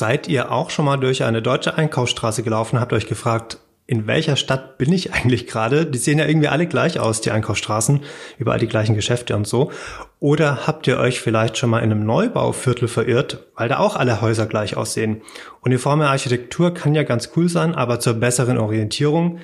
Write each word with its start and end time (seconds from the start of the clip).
Seid 0.00 0.28
ihr 0.28 0.50
auch 0.50 0.70
schon 0.70 0.86
mal 0.86 0.96
durch 0.96 1.24
eine 1.24 1.42
deutsche 1.42 1.74
Einkaufsstraße 1.74 2.42
gelaufen, 2.42 2.80
habt 2.80 2.94
euch 2.94 3.06
gefragt, 3.06 3.58
in 3.86 4.06
welcher 4.06 4.36
Stadt 4.36 4.78
bin 4.78 4.90
ich 4.94 5.12
eigentlich 5.12 5.46
gerade? 5.46 5.84
Die 5.84 5.98
sehen 5.98 6.18
ja 6.18 6.24
irgendwie 6.24 6.48
alle 6.48 6.66
gleich 6.66 6.98
aus, 6.98 7.20
die 7.20 7.32
Einkaufsstraßen, 7.32 8.00
überall 8.38 8.58
die 8.58 8.66
gleichen 8.66 8.94
Geschäfte 8.94 9.36
und 9.36 9.46
so. 9.46 9.72
Oder 10.18 10.66
habt 10.66 10.86
ihr 10.86 10.96
euch 10.96 11.20
vielleicht 11.20 11.58
schon 11.58 11.68
mal 11.68 11.80
in 11.80 11.92
einem 11.92 12.06
Neubauviertel 12.06 12.88
verirrt, 12.88 13.48
weil 13.56 13.68
da 13.68 13.78
auch 13.78 13.94
alle 13.94 14.22
Häuser 14.22 14.46
gleich 14.46 14.74
aussehen? 14.74 15.20
Uniforme 15.60 16.08
Architektur 16.08 16.72
kann 16.72 16.94
ja 16.94 17.02
ganz 17.02 17.32
cool 17.36 17.50
sein, 17.50 17.74
aber 17.74 18.00
zur 18.00 18.14
besseren 18.14 18.56
Orientierung 18.56 19.38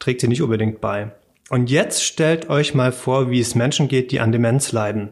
trägt 0.00 0.22
sie 0.22 0.28
nicht 0.28 0.42
unbedingt 0.42 0.80
bei. 0.80 1.12
Und 1.50 1.70
jetzt 1.70 2.04
stellt 2.04 2.50
euch 2.50 2.74
mal 2.74 2.90
vor, 2.90 3.30
wie 3.30 3.38
es 3.38 3.54
Menschen 3.54 3.86
geht, 3.86 4.10
die 4.10 4.18
an 4.18 4.32
Demenz 4.32 4.72
leiden. 4.72 5.10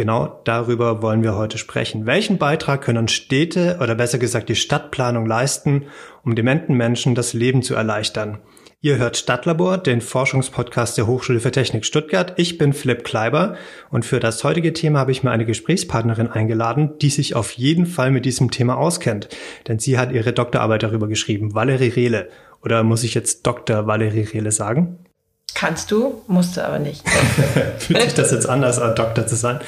Genau 0.00 0.40
darüber 0.44 1.02
wollen 1.02 1.22
wir 1.22 1.36
heute 1.36 1.58
sprechen. 1.58 2.06
Welchen 2.06 2.38
Beitrag 2.38 2.80
können 2.80 3.06
Städte 3.06 3.76
oder 3.82 3.94
besser 3.94 4.16
gesagt 4.16 4.48
die 4.48 4.54
Stadtplanung 4.54 5.26
leisten, 5.26 5.88
um 6.24 6.34
dementen 6.34 6.74
Menschen 6.74 7.14
das 7.14 7.34
Leben 7.34 7.60
zu 7.62 7.74
erleichtern? 7.74 8.38
Ihr 8.80 8.96
hört 8.96 9.18
Stadtlabor, 9.18 9.76
den 9.76 10.00
Forschungspodcast 10.00 10.96
der 10.96 11.06
Hochschule 11.06 11.40
für 11.40 11.50
Technik 11.50 11.84
Stuttgart. 11.84 12.32
Ich 12.38 12.56
bin 12.56 12.72
Philipp 12.72 13.04
Kleiber 13.04 13.56
und 13.90 14.06
für 14.06 14.20
das 14.20 14.42
heutige 14.42 14.72
Thema 14.72 15.00
habe 15.00 15.12
ich 15.12 15.22
mir 15.22 15.32
eine 15.32 15.44
Gesprächspartnerin 15.44 16.28
eingeladen, 16.28 16.92
die 17.02 17.10
sich 17.10 17.36
auf 17.36 17.52
jeden 17.52 17.84
Fall 17.84 18.10
mit 18.10 18.24
diesem 18.24 18.50
Thema 18.50 18.78
auskennt. 18.78 19.28
Denn 19.68 19.80
sie 19.80 19.98
hat 19.98 20.12
ihre 20.12 20.32
Doktorarbeit 20.32 20.82
darüber 20.82 21.08
geschrieben, 21.08 21.54
Valerie 21.54 21.88
Rehle. 21.88 22.30
Oder 22.64 22.84
muss 22.84 23.04
ich 23.04 23.12
jetzt 23.12 23.46
Dr. 23.46 23.86
Valerie 23.86 24.22
Rehle 24.32 24.50
sagen? 24.50 25.09
Kannst 25.54 25.90
du, 25.90 26.22
musst 26.26 26.56
du 26.56 26.64
aber 26.64 26.78
nicht. 26.78 27.08
Fühlt 27.78 28.02
sich 28.02 28.14
das 28.14 28.30
jetzt 28.30 28.48
anders 28.48 28.78
an, 28.78 28.94
Doktor 28.94 29.26
zu 29.26 29.36
sein? 29.36 29.60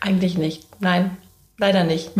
Eigentlich 0.00 0.38
nicht. 0.38 0.66
Nein, 0.80 1.16
leider 1.58 1.84
nicht. 1.84 2.10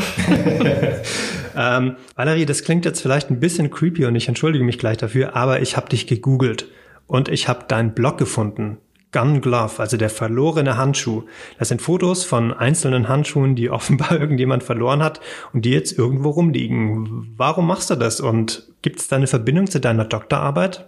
ähm, 1.57 1.97
Valerie, 2.17 2.47
das 2.47 2.63
klingt 2.63 2.85
jetzt 2.85 3.01
vielleicht 3.01 3.31
ein 3.31 3.41
bisschen 3.41 3.71
creepy 3.71 4.05
und 4.07 4.15
ich 4.15 4.29
entschuldige 4.29 4.65
mich 4.65 4.79
gleich 4.79 4.97
dafür, 4.97 5.37
aber 5.37 5.61
ich 5.61 5.77
habe 5.77 5.89
dich 5.89 6.07
gegoogelt 6.07 6.67
und 7.07 7.29
ich 7.29 7.49
habe 7.49 7.65
deinen 7.69 7.95
Blog 7.95 8.19
gefunden. 8.19 8.79
Gun 9.11 9.41
Glove, 9.41 9.79
also 9.79 9.97
der 9.97 10.11
verlorene 10.11 10.77
Handschuh. 10.77 11.23
Das 11.59 11.69
sind 11.69 11.81
Fotos 11.81 12.25
von 12.25 12.53
einzelnen 12.53 13.09
Handschuhen, 13.09 13.55
die 13.55 13.71
offenbar 13.71 14.13
irgendjemand 14.13 14.63
verloren 14.63 15.03
hat 15.03 15.21
und 15.53 15.65
die 15.65 15.71
jetzt 15.71 15.97
irgendwo 15.97 16.31
rumliegen. 16.31 17.35
Warum 17.37 17.67
machst 17.67 17.91
du 17.91 17.95
das 17.95 18.21
und 18.21 18.69
gibt 18.83 19.01
es 19.01 19.09
da 19.09 19.17
eine 19.17 19.27
Verbindung 19.27 19.67
zu 19.67 19.81
deiner 19.81 20.05
Doktorarbeit? 20.05 20.87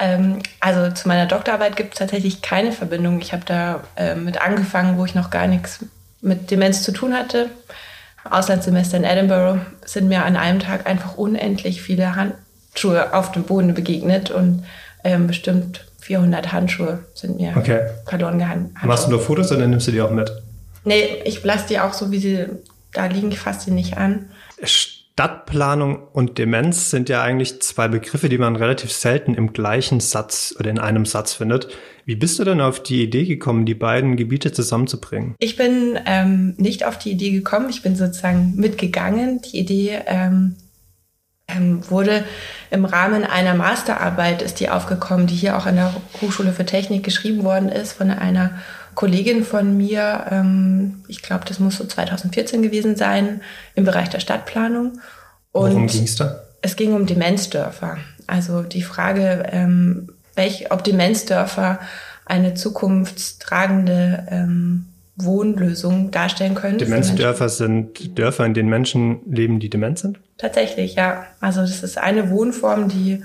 Ähm, 0.00 0.38
also 0.60 0.92
zu 0.94 1.06
meiner 1.06 1.26
Doktorarbeit 1.26 1.76
gibt 1.76 1.92
es 1.94 1.98
tatsächlich 1.98 2.42
keine 2.42 2.72
Verbindung. 2.72 3.20
Ich 3.20 3.32
habe 3.32 3.44
da 3.44 3.84
äh, 3.96 4.14
mit 4.14 4.40
angefangen, 4.40 4.96
wo 4.98 5.04
ich 5.04 5.14
noch 5.14 5.30
gar 5.30 5.46
nichts 5.46 5.84
mit 6.22 6.50
Demenz 6.50 6.82
zu 6.82 6.92
tun 6.92 7.14
hatte. 7.14 7.50
Auslandssemester 8.28 8.96
in 8.96 9.04
Edinburgh 9.04 9.60
sind 9.84 10.08
mir 10.08 10.24
an 10.24 10.36
einem 10.36 10.60
Tag 10.60 10.86
einfach 10.86 11.16
unendlich 11.16 11.82
viele 11.82 12.16
Handschuhe 12.16 13.14
auf 13.14 13.32
dem 13.32 13.44
Boden 13.44 13.74
begegnet 13.74 14.30
und 14.30 14.64
ähm, 15.04 15.26
bestimmt 15.26 15.86
400 16.00 16.52
Handschuhe 16.52 17.04
sind 17.14 17.38
mir 17.38 17.56
okay. 17.56 17.88
verloren 18.06 18.38
gegangen. 18.38 18.74
Machst 18.82 19.06
du 19.06 19.10
nur 19.10 19.20
Fotos 19.20 19.52
oder 19.52 19.66
nimmst 19.66 19.86
du 19.86 19.92
die 19.92 20.00
auch 20.00 20.10
mit? 20.10 20.30
Nee, 20.84 21.22
ich 21.24 21.42
lasse 21.44 21.68
die 21.68 21.78
auch 21.78 21.92
so, 21.92 22.10
wie 22.10 22.18
sie 22.18 22.46
da 22.92 23.06
liegen, 23.06 23.30
ich 23.30 23.38
fasse 23.38 23.66
die 23.66 23.70
nicht 23.70 23.96
an. 23.96 24.30
Stadtplanung 25.20 25.98
und 26.14 26.38
Demenz 26.38 26.88
sind 26.88 27.10
ja 27.10 27.22
eigentlich 27.22 27.60
zwei 27.60 27.88
Begriffe, 27.88 28.30
die 28.30 28.38
man 28.38 28.56
relativ 28.56 28.90
selten 28.90 29.34
im 29.34 29.52
gleichen 29.52 30.00
Satz 30.00 30.54
oder 30.58 30.70
in 30.70 30.78
einem 30.78 31.04
Satz 31.04 31.34
findet. 31.34 31.68
Wie 32.06 32.16
bist 32.16 32.38
du 32.38 32.44
denn 32.44 32.62
auf 32.62 32.82
die 32.82 33.02
Idee 33.02 33.26
gekommen, 33.26 33.66
die 33.66 33.74
beiden 33.74 34.16
Gebiete 34.16 34.50
zusammenzubringen? 34.50 35.34
Ich 35.38 35.56
bin 35.56 35.98
ähm, 36.06 36.54
nicht 36.56 36.86
auf 36.86 36.96
die 36.96 37.10
Idee 37.10 37.32
gekommen, 37.32 37.68
ich 37.68 37.82
bin 37.82 37.96
sozusagen 37.96 38.54
mitgegangen. 38.56 39.42
Die 39.42 39.58
Idee 39.58 39.98
ähm, 40.06 40.56
ähm, 41.48 41.82
wurde 41.90 42.24
im 42.70 42.86
Rahmen 42.86 43.24
einer 43.24 43.54
Masterarbeit, 43.54 44.40
ist 44.40 44.58
die 44.58 44.70
aufgekommen, 44.70 45.26
die 45.26 45.34
hier 45.34 45.58
auch 45.58 45.66
an 45.66 45.76
der 45.76 45.94
Hochschule 46.22 46.54
für 46.54 46.64
Technik 46.64 47.04
geschrieben 47.04 47.44
worden 47.44 47.68
ist 47.68 47.92
von 47.92 48.10
einer 48.10 48.52
Kollegin 48.94 49.44
von 49.44 49.76
mir, 49.76 50.26
ähm, 50.30 51.04
ich 51.08 51.22
glaube, 51.22 51.44
das 51.46 51.58
muss 51.58 51.76
so 51.76 51.84
2014 51.84 52.62
gewesen 52.62 52.96
sein, 52.96 53.40
im 53.74 53.84
Bereich 53.84 54.08
der 54.10 54.20
Stadtplanung. 54.20 55.00
Und 55.52 55.72
Worum 55.72 55.86
ging 55.86 56.04
es 56.04 56.16
da? 56.16 56.42
Es 56.62 56.76
ging 56.76 56.94
um 56.94 57.06
Demenzdörfer. 57.06 57.98
Also 58.26 58.62
die 58.62 58.82
Frage, 58.82 59.44
ähm, 59.50 60.10
welch, 60.34 60.70
ob 60.70 60.84
Demenzdörfer 60.84 61.80
eine 62.26 62.54
zukunftstragende 62.54 64.26
ähm, 64.30 64.86
Wohnlösung 65.16 66.10
darstellen 66.10 66.54
können. 66.54 66.78
Demenzdörfer 66.78 67.48
sind 67.48 68.18
Dörfer, 68.18 68.46
in 68.46 68.54
denen 68.54 68.68
Menschen 68.68 69.20
leben, 69.26 69.60
die 69.60 69.68
dement 69.68 69.98
sind? 69.98 70.18
Tatsächlich, 70.38 70.94
ja. 70.94 71.26
Also 71.40 71.60
das 71.60 71.82
ist 71.82 71.98
eine 71.98 72.30
Wohnform, 72.30 72.88
die 72.88 73.22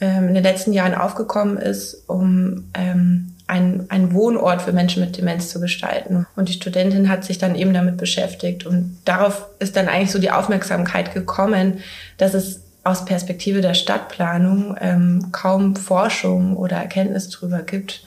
ähm, 0.00 0.28
in 0.28 0.34
den 0.34 0.42
letzten 0.42 0.72
Jahren 0.72 0.94
aufgekommen 0.94 1.56
ist, 1.56 2.04
um 2.08 2.70
ähm, 2.74 3.34
ein, 3.50 3.86
ein 3.88 4.14
Wohnort 4.14 4.62
für 4.62 4.72
Menschen 4.72 5.04
mit 5.04 5.16
Demenz 5.16 5.48
zu 5.48 5.60
gestalten. 5.60 6.24
Und 6.36 6.48
die 6.48 6.52
Studentin 6.52 7.08
hat 7.08 7.24
sich 7.24 7.38
dann 7.38 7.56
eben 7.56 7.74
damit 7.74 7.96
beschäftigt. 7.96 8.64
Und 8.64 8.98
darauf 9.04 9.46
ist 9.58 9.74
dann 9.74 9.88
eigentlich 9.88 10.12
so 10.12 10.20
die 10.20 10.30
Aufmerksamkeit 10.30 11.12
gekommen, 11.12 11.80
dass 12.16 12.34
es 12.34 12.60
aus 12.84 13.04
Perspektive 13.04 13.60
der 13.60 13.74
Stadtplanung 13.74 14.76
ähm, 14.80 15.32
kaum 15.32 15.74
Forschung 15.74 16.56
oder 16.56 16.76
Erkenntnis 16.76 17.28
darüber 17.28 17.62
gibt, 17.62 18.04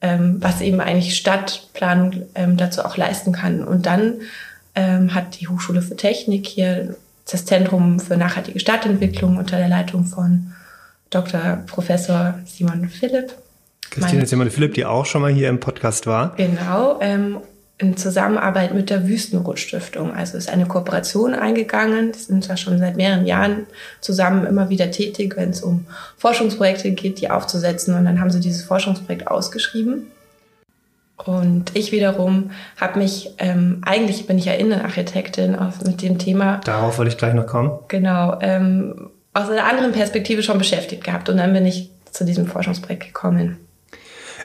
ähm, 0.00 0.38
was 0.40 0.60
eben 0.60 0.80
eigentlich 0.80 1.16
Stadtplanung 1.16 2.24
ähm, 2.34 2.56
dazu 2.56 2.84
auch 2.84 2.96
leisten 2.96 3.32
kann. 3.32 3.62
Und 3.62 3.86
dann 3.86 4.14
ähm, 4.74 5.14
hat 5.14 5.40
die 5.40 5.46
Hochschule 5.46 5.82
für 5.82 5.96
Technik 5.96 6.46
hier 6.48 6.96
das 7.30 7.44
Zentrum 7.44 8.00
für 8.00 8.16
nachhaltige 8.16 8.58
Stadtentwicklung 8.58 9.36
unter 9.36 9.56
der 9.56 9.68
Leitung 9.68 10.04
von 10.04 10.52
Dr. 11.10 11.58
Professor 11.66 12.34
Simon 12.44 12.88
Philipp 12.88 13.36
Christine 13.90 14.26
Simone 14.26 14.50
Philipp, 14.50 14.74
die 14.74 14.84
auch 14.84 15.06
schon 15.06 15.22
mal 15.22 15.32
hier 15.32 15.48
im 15.48 15.60
Podcast 15.60 16.06
war. 16.06 16.34
Genau, 16.36 16.98
ähm, 17.00 17.38
in 17.80 17.96
Zusammenarbeit 17.96 18.74
mit 18.74 18.90
der 18.90 19.08
Wüstenrot-Stiftung. 19.08 20.14
Also 20.14 20.36
ist 20.36 20.50
eine 20.50 20.66
Kooperation 20.66 21.34
eingegangen. 21.34 22.12
Die 22.12 22.18
sind 22.18 22.44
zwar 22.44 22.56
schon 22.56 22.78
seit 22.78 22.96
mehreren 22.96 23.26
Jahren 23.26 23.66
zusammen 24.00 24.46
immer 24.46 24.68
wieder 24.68 24.90
tätig, 24.90 25.36
wenn 25.36 25.50
es 25.50 25.62
um 25.62 25.86
Forschungsprojekte 26.18 26.90
geht, 26.92 27.20
die 27.20 27.30
aufzusetzen. 27.30 27.94
Und 27.94 28.04
dann 28.04 28.20
haben 28.20 28.30
sie 28.30 28.40
dieses 28.40 28.62
Forschungsprojekt 28.64 29.28
ausgeschrieben. 29.28 30.10
Und 31.16 31.74
ich 31.74 31.92
wiederum 31.92 32.50
habe 32.78 32.98
mich, 32.98 33.30
ähm, 33.38 33.80
eigentlich 33.84 34.26
bin 34.26 34.38
ich 34.38 34.46
ja 34.46 34.54
Innenarchitektin 34.54 35.54
auf, 35.54 35.82
mit 35.84 36.02
dem 36.02 36.18
Thema. 36.18 36.60
Darauf 36.64 36.98
wollte 36.98 37.10
ich 37.10 37.18
gleich 37.18 37.34
noch 37.34 37.46
kommen. 37.46 37.78
Genau, 37.88 38.38
ähm, 38.40 39.10
aus 39.32 39.48
einer 39.48 39.64
anderen 39.64 39.92
Perspektive 39.92 40.42
schon 40.42 40.58
beschäftigt 40.58 41.04
gehabt. 41.04 41.28
Und 41.28 41.38
dann 41.38 41.52
bin 41.52 41.64
ich 41.66 41.90
zu 42.10 42.24
diesem 42.24 42.46
Forschungsprojekt 42.46 43.04
gekommen. 43.04 43.58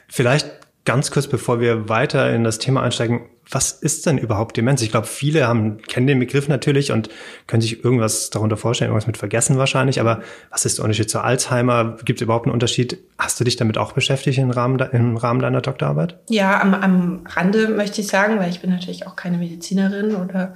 Vielleicht 0.08 0.50
ganz 0.84 1.10
kurz, 1.10 1.26
bevor 1.26 1.60
wir 1.60 1.88
weiter 1.88 2.32
in 2.32 2.44
das 2.44 2.58
Thema 2.58 2.82
einsteigen, 2.82 3.28
was 3.48 3.70
ist 3.70 4.06
denn 4.06 4.18
überhaupt 4.18 4.56
Demenz? 4.56 4.82
Ich 4.82 4.90
glaube, 4.90 5.06
viele 5.06 5.46
haben, 5.46 5.80
kennen 5.82 6.08
den 6.08 6.18
Begriff 6.18 6.48
natürlich 6.48 6.90
und 6.90 7.10
können 7.46 7.60
sich 7.60 7.84
irgendwas 7.84 8.30
darunter 8.30 8.56
vorstellen, 8.56 8.90
irgendwas 8.90 9.06
mit 9.06 9.16
vergessen 9.16 9.56
wahrscheinlich. 9.56 10.00
Aber 10.00 10.22
was 10.50 10.64
ist 10.64 10.78
der 10.78 10.84
Unterschied 10.84 11.10
zu 11.10 11.20
Alzheimer? 11.20 11.96
Gibt 12.04 12.20
es 12.20 12.24
überhaupt 12.24 12.46
einen 12.46 12.54
Unterschied? 12.54 12.98
Hast 13.18 13.38
du 13.38 13.44
dich 13.44 13.56
damit 13.56 13.78
auch 13.78 13.92
beschäftigt 13.92 14.38
im 14.38 14.50
Rahmen, 14.50 14.80
im 14.92 15.16
Rahmen 15.16 15.40
deiner 15.40 15.60
Doktorarbeit? 15.60 16.18
Ja, 16.28 16.60
am, 16.60 16.74
am 16.74 17.24
Rande 17.26 17.68
möchte 17.68 18.00
ich 18.00 18.08
sagen, 18.08 18.38
weil 18.40 18.50
ich 18.50 18.60
bin 18.60 18.70
natürlich 18.70 19.06
auch 19.06 19.14
keine 19.14 19.38
Medizinerin 19.38 20.16
oder 20.16 20.54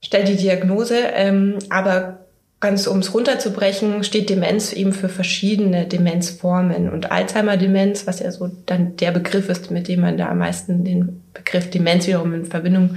stelle 0.00 0.24
die 0.24 0.36
Diagnose. 0.36 0.98
Ähm, 1.14 1.58
aber 1.68 2.27
Ganz 2.60 2.88
um 2.88 2.98
es 2.98 3.14
runterzubrechen, 3.14 4.02
steht 4.02 4.30
Demenz 4.30 4.72
eben 4.72 4.92
für 4.92 5.08
verschiedene 5.08 5.86
Demenzformen. 5.86 6.90
Und 6.90 7.12
Alzheimer-Demenz, 7.12 8.08
was 8.08 8.18
ja 8.18 8.32
so 8.32 8.50
dann 8.66 8.96
der 8.96 9.12
Begriff 9.12 9.48
ist, 9.48 9.70
mit 9.70 9.86
dem 9.86 10.00
man 10.00 10.16
da 10.16 10.28
am 10.28 10.38
meisten 10.38 10.84
den 10.84 11.22
Begriff 11.34 11.70
Demenz 11.70 12.08
wiederum 12.08 12.34
in 12.34 12.46
Verbindung 12.46 12.96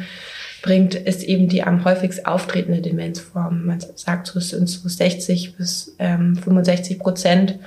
bringt, 0.63 0.95
ist 0.95 1.21
eben 1.21 1.47
die 1.47 1.61
am 1.61 1.85
häufigst 1.85 2.25
auftretende 2.25 2.81
Demenzform. 2.81 3.65
Man 3.65 3.79
sagt, 3.95 4.27
so 4.27 4.39
sind 4.39 4.67
so 4.67 4.89
60 4.89 5.55
bis 5.57 5.95
ähm, 5.99 6.37
65 6.37 6.97
Prozent 6.97 7.59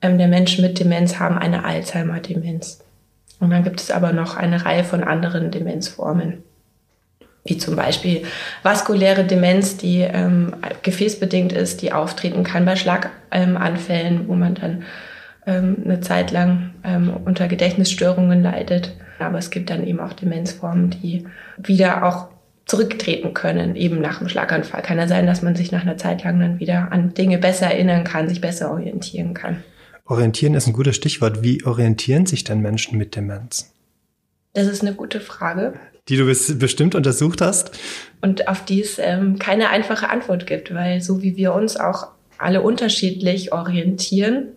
ähm, 0.00 0.16
der 0.16 0.28
Menschen 0.28 0.64
mit 0.64 0.80
Demenz 0.80 1.18
haben 1.18 1.36
eine 1.36 1.64
Alzheimer-Demenz. 1.64 2.80
Und 3.40 3.50
dann 3.50 3.62
gibt 3.62 3.80
es 3.80 3.90
aber 3.90 4.12
noch 4.12 4.36
eine 4.36 4.64
Reihe 4.64 4.84
von 4.84 5.04
anderen 5.04 5.50
Demenzformen 5.50 6.42
wie 7.46 7.58
zum 7.58 7.76
Beispiel 7.76 8.22
vaskuläre 8.62 9.24
Demenz, 9.24 9.76
die 9.76 10.00
ähm, 10.00 10.54
gefäßbedingt 10.82 11.52
ist, 11.52 11.82
die 11.82 11.92
auftreten 11.92 12.44
kann 12.44 12.64
bei 12.64 12.76
Schlaganfällen, 12.76 14.28
wo 14.28 14.34
man 14.34 14.54
dann 14.54 14.84
ähm, 15.46 15.76
eine 15.84 16.00
Zeit 16.00 16.30
lang 16.32 16.74
ähm, 16.84 17.12
unter 17.24 17.48
Gedächtnisstörungen 17.48 18.42
leidet. 18.42 18.92
Aber 19.18 19.38
es 19.38 19.50
gibt 19.50 19.70
dann 19.70 19.86
eben 19.86 20.00
auch 20.00 20.12
Demenzformen, 20.12 20.90
die 20.90 21.26
wieder 21.56 22.04
auch 22.04 22.28
zurücktreten 22.66 23.32
können, 23.32 23.76
eben 23.76 24.00
nach 24.00 24.18
dem 24.18 24.28
Schlaganfall. 24.28 24.82
Kann 24.82 24.98
ja 24.98 25.06
sein, 25.06 25.26
dass 25.26 25.40
man 25.40 25.54
sich 25.54 25.70
nach 25.70 25.82
einer 25.82 25.96
Zeit 25.96 26.24
lang 26.24 26.40
dann 26.40 26.58
wieder 26.58 26.90
an 26.90 27.14
Dinge 27.14 27.38
besser 27.38 27.66
erinnern 27.66 28.04
kann, 28.04 28.28
sich 28.28 28.40
besser 28.40 28.70
orientieren 28.72 29.34
kann. 29.34 29.62
Orientieren 30.04 30.54
ist 30.54 30.66
ein 30.66 30.72
gutes 30.72 30.96
Stichwort. 30.96 31.42
Wie 31.42 31.64
orientieren 31.64 32.26
sich 32.26 32.44
denn 32.44 32.60
Menschen 32.60 32.98
mit 32.98 33.16
Demenz? 33.16 33.72
Das 34.52 34.66
ist 34.66 34.82
eine 34.82 34.94
gute 34.94 35.20
Frage. 35.20 35.74
Die 36.08 36.16
du 36.16 36.24
bestimmt 36.24 36.94
untersucht 36.94 37.40
hast. 37.40 37.78
Und 38.20 38.48
auf 38.48 38.64
die 38.64 38.80
es 38.80 38.98
ähm, 38.98 39.38
keine 39.38 39.70
einfache 39.70 40.08
Antwort 40.08 40.46
gibt, 40.46 40.72
weil 40.72 41.00
so 41.00 41.22
wie 41.22 41.36
wir 41.36 41.52
uns 41.52 41.76
auch 41.76 42.08
alle 42.38 42.62
unterschiedlich 42.62 43.52
orientieren 43.52 44.48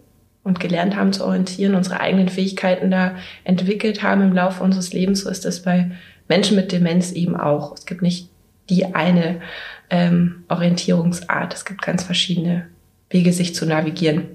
und 0.43 0.59
gelernt 0.59 0.95
haben 0.95 1.13
zu 1.13 1.25
orientieren, 1.25 1.75
unsere 1.75 1.99
eigenen 1.99 2.29
Fähigkeiten 2.29 2.91
da 2.91 3.15
entwickelt 3.43 4.03
haben 4.03 4.21
im 4.21 4.33
Laufe 4.33 4.63
unseres 4.63 4.93
Lebens, 4.93 5.21
so 5.21 5.29
ist 5.29 5.45
das 5.45 5.63
bei 5.63 5.91
Menschen 6.27 6.55
mit 6.55 6.71
Demenz 6.71 7.11
eben 7.11 7.35
auch. 7.35 7.73
Es 7.73 7.85
gibt 7.85 8.01
nicht 8.01 8.29
die 8.69 8.93
eine 8.93 9.41
ähm, 9.89 10.43
Orientierungsart. 10.47 11.53
Es 11.53 11.65
gibt 11.65 11.81
ganz 11.81 12.03
verschiedene 12.03 12.67
Wege, 13.09 13.33
sich 13.33 13.55
zu 13.55 13.65
navigieren. 13.65 14.25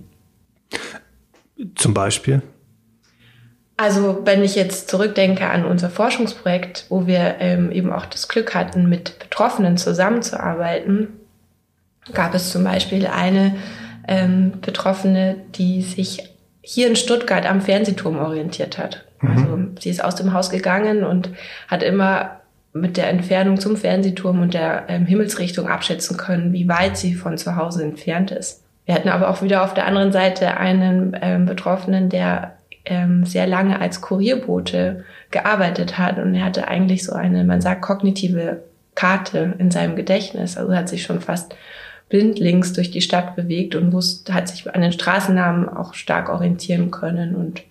Zum 1.76 1.94
Beispiel? 1.94 2.42
Also 3.76 4.20
wenn 4.24 4.44
ich 4.44 4.54
jetzt 4.54 4.88
zurückdenke 4.88 5.48
an 5.48 5.64
unser 5.64 5.90
Forschungsprojekt, 5.90 6.86
wo 6.90 7.06
wir 7.06 7.36
ähm, 7.40 7.72
eben 7.72 7.92
auch 7.92 8.06
das 8.06 8.28
Glück 8.28 8.54
hatten, 8.54 8.88
mit 8.88 9.18
Betroffenen 9.18 9.76
zusammenzuarbeiten, 9.76 11.08
gab 12.12 12.34
es 12.34 12.52
zum 12.52 12.62
Beispiel 12.64 13.06
eine 13.06 13.56
ähm, 14.06 14.52
Betroffene, 14.60 15.36
die 15.56 15.82
sich 15.82 16.30
hier 16.60 16.86
in 16.86 16.96
Stuttgart 16.96 17.46
am 17.46 17.60
Fernsehturm 17.60 18.18
orientiert 18.18 18.78
hat. 18.78 19.04
Mhm. 19.20 19.30
Also 19.30 19.58
sie 19.80 19.90
ist 19.90 20.04
aus 20.04 20.14
dem 20.14 20.32
Haus 20.32 20.50
gegangen 20.50 21.02
und 21.02 21.30
hat 21.68 21.82
immer 21.82 22.40
mit 22.72 22.96
der 22.96 23.08
Entfernung 23.08 23.58
zum 23.58 23.76
Fernsehturm 23.76 24.40
und 24.42 24.54
der 24.54 24.84
ähm, 24.88 25.06
Himmelsrichtung 25.06 25.68
abschätzen 25.68 26.16
können, 26.16 26.52
wie 26.52 26.68
weit 26.68 26.96
sie 26.96 27.14
von 27.14 27.38
zu 27.38 27.56
Hause 27.56 27.82
entfernt 27.84 28.30
ist. 28.30 28.62
Wir 28.84 28.94
hatten 28.94 29.08
aber 29.08 29.30
auch 29.30 29.42
wieder 29.42 29.64
auf 29.64 29.74
der 29.74 29.86
anderen 29.86 30.12
Seite 30.12 30.56
einen 30.56 31.16
ähm, 31.20 31.46
Betroffenen, 31.46 32.08
der 32.08 32.56
ähm, 32.84 33.24
sehr 33.24 33.46
lange 33.46 33.80
als 33.80 34.00
Kurierbote 34.00 35.04
gearbeitet 35.30 35.98
hat 35.98 36.18
und 36.18 36.34
er 36.34 36.44
hatte 36.44 36.68
eigentlich 36.68 37.04
so 37.04 37.12
eine, 37.12 37.44
man 37.44 37.60
sagt, 37.60 37.82
kognitive 37.82 38.62
Karte 38.94 39.54
in 39.58 39.70
seinem 39.70 39.96
Gedächtnis. 39.96 40.56
Also 40.56 40.74
hat 40.74 40.88
sich 40.88 41.02
schon 41.02 41.20
fast 41.20 41.54
blindlings 42.08 42.72
durch 42.72 42.90
die 42.90 43.00
Stadt 43.00 43.34
bewegt 43.34 43.74
und 43.74 43.92
wusste, 43.92 44.34
hat 44.34 44.48
sich 44.48 44.72
an 44.72 44.82
den 44.82 44.92
Straßennamen 44.92 45.68
auch 45.68 45.94
stark 45.94 46.28
orientieren 46.28 46.90
können 46.90 47.34
und 47.34 47.62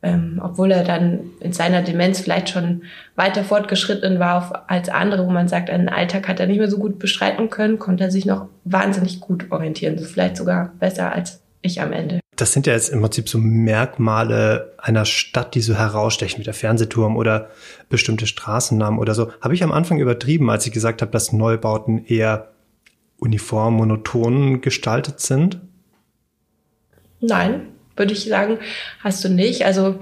ähm, 0.00 0.40
obwohl 0.42 0.70
er 0.70 0.84
dann 0.84 1.30
in 1.40 1.52
seiner 1.52 1.82
Demenz 1.82 2.20
vielleicht 2.20 2.50
schon 2.50 2.82
weiter 3.16 3.42
fortgeschritten 3.42 4.20
war 4.20 4.38
auf, 4.38 4.52
als 4.68 4.88
andere, 4.88 5.26
wo 5.26 5.30
man 5.30 5.48
sagt, 5.48 5.70
einen 5.70 5.88
Alltag 5.88 6.28
hat 6.28 6.38
er 6.38 6.46
nicht 6.46 6.58
mehr 6.58 6.70
so 6.70 6.78
gut 6.78 7.00
beschreiten 7.00 7.50
können, 7.50 7.80
konnte 7.80 8.04
er 8.04 8.10
sich 8.10 8.24
noch 8.24 8.46
wahnsinnig 8.64 9.20
gut 9.20 9.50
orientieren, 9.50 9.98
vielleicht 9.98 10.36
sogar 10.36 10.72
besser 10.78 11.12
als 11.12 11.40
ich 11.62 11.80
am 11.80 11.92
Ende. 11.92 12.20
Das 12.38 12.52
sind 12.52 12.68
ja 12.68 12.72
jetzt 12.72 12.90
im 12.90 13.00
Prinzip 13.00 13.28
so 13.28 13.36
Merkmale 13.36 14.72
einer 14.78 15.04
Stadt, 15.04 15.56
die 15.56 15.60
so 15.60 15.74
herausstechen, 15.74 16.38
wie 16.38 16.44
der 16.44 16.54
Fernsehturm 16.54 17.16
oder 17.16 17.50
bestimmte 17.88 18.28
Straßennamen 18.28 19.00
oder 19.00 19.12
so. 19.14 19.32
Habe 19.40 19.54
ich 19.54 19.64
am 19.64 19.72
Anfang 19.72 19.98
übertrieben, 19.98 20.48
als 20.48 20.64
ich 20.64 20.72
gesagt 20.72 21.02
habe, 21.02 21.10
dass 21.10 21.32
Neubauten 21.32 22.06
eher 22.06 22.52
uniform, 23.18 23.74
monoton 23.74 24.60
gestaltet 24.60 25.18
sind? 25.18 25.60
Nein, 27.20 27.70
würde 27.96 28.12
ich 28.12 28.24
sagen, 28.24 28.58
hast 29.02 29.24
du 29.24 29.28
nicht. 29.28 29.66
Also 29.66 29.98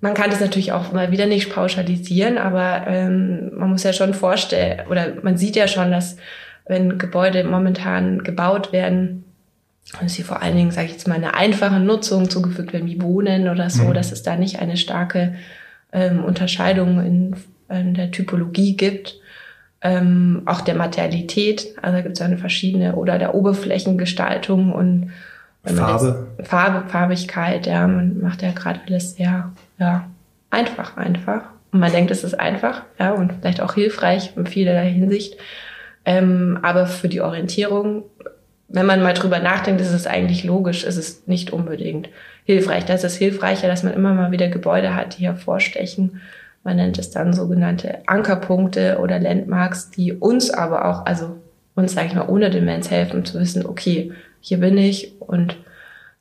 man 0.00 0.14
kann 0.14 0.30
das 0.30 0.38
natürlich 0.38 0.70
auch 0.70 0.92
mal 0.92 1.10
wieder 1.10 1.26
nicht 1.26 1.52
pauschalisieren, 1.52 2.38
aber 2.38 2.86
ähm, 2.86 3.50
man 3.56 3.70
muss 3.70 3.82
ja 3.82 3.92
schon 3.92 4.14
vorstellen, 4.14 4.86
oder 4.88 5.14
man 5.22 5.36
sieht 5.36 5.56
ja 5.56 5.66
schon, 5.66 5.90
dass 5.90 6.18
wenn 6.66 6.98
Gebäude 6.98 7.42
momentan 7.42 8.22
gebaut 8.22 8.72
werden, 8.72 9.24
dass 10.00 10.14
sie 10.14 10.22
vor 10.22 10.42
allen 10.42 10.56
Dingen, 10.56 10.70
sage 10.70 10.86
ich 10.86 10.92
jetzt 10.92 11.08
mal, 11.08 11.14
eine 11.14 11.34
einfache 11.34 11.80
Nutzung 11.80 12.28
zugefügt 12.28 12.72
werden, 12.72 12.86
wie 12.86 13.00
Wohnen 13.00 13.48
oder 13.48 13.70
so, 13.70 13.84
mhm. 13.84 13.94
dass 13.94 14.12
es 14.12 14.22
da 14.22 14.36
nicht 14.36 14.60
eine 14.60 14.76
starke 14.76 15.34
ähm, 15.92 16.24
Unterscheidung 16.24 17.00
in, 17.00 17.36
in 17.68 17.94
der 17.94 18.10
Typologie 18.10 18.76
gibt. 18.76 19.18
Ähm, 19.80 20.42
auch 20.44 20.60
der 20.60 20.74
Materialität, 20.74 21.74
also 21.80 22.02
gibt 22.02 22.16
es 22.18 22.22
eine 22.22 22.36
verschiedene, 22.36 22.96
oder 22.96 23.18
der 23.18 23.34
Oberflächengestaltung 23.34 24.72
und 24.72 25.12
Farbe. 25.64 26.26
Jetzt, 26.38 26.48
Farbe, 26.48 26.88
Farbigkeit, 26.88 27.66
ja, 27.66 27.86
man 27.86 28.20
macht 28.20 28.42
ja 28.42 28.52
gerade 28.52 28.80
alles 28.86 29.14
sehr, 29.14 29.52
ja, 29.78 30.08
einfach, 30.50 30.96
einfach. 30.96 31.42
Und 31.72 31.80
man 31.80 31.92
denkt, 31.92 32.10
es 32.10 32.24
ist 32.24 32.38
einfach, 32.38 32.82
ja, 32.98 33.12
und 33.12 33.34
vielleicht 33.40 33.60
auch 33.60 33.74
hilfreich 33.74 34.32
in 34.36 34.46
vielerlei 34.46 34.90
Hinsicht. 34.90 35.36
Ähm, 36.04 36.58
aber 36.62 36.86
für 36.86 37.08
die 37.08 37.20
Orientierung, 37.20 38.04
wenn 38.68 38.86
man 38.86 39.02
mal 39.02 39.14
drüber 39.14 39.38
nachdenkt, 39.38 39.80
ist 39.80 39.92
es 39.92 40.06
eigentlich 40.06 40.44
logisch, 40.44 40.84
ist 40.84 40.98
es 40.98 41.26
nicht 41.26 41.52
unbedingt 41.52 42.10
hilfreich. 42.44 42.84
Da 42.84 42.94
ist 42.94 43.04
es 43.04 43.16
hilfreicher, 43.16 43.66
dass 43.66 43.82
man 43.82 43.94
immer 43.94 44.14
mal 44.14 44.30
wieder 44.30 44.48
Gebäude 44.48 44.94
hat, 44.94 45.18
die 45.18 45.24
hervorstechen. 45.24 46.20
Man 46.64 46.76
nennt 46.76 46.98
es 46.98 47.10
dann 47.10 47.32
sogenannte 47.32 48.06
Ankerpunkte 48.06 48.98
oder 49.00 49.18
Landmarks, 49.18 49.90
die 49.90 50.12
uns 50.12 50.50
aber 50.50 50.84
auch, 50.84 51.06
also 51.06 51.36
uns, 51.74 51.94
sage 51.94 52.08
ich 52.08 52.14
mal, 52.14 52.28
ohne 52.28 52.50
Demenz 52.50 52.90
helfen 52.90 53.24
zu 53.24 53.40
wissen, 53.40 53.64
okay, 53.64 54.12
hier 54.40 54.58
bin 54.58 54.76
ich. 54.76 55.18
Und 55.20 55.56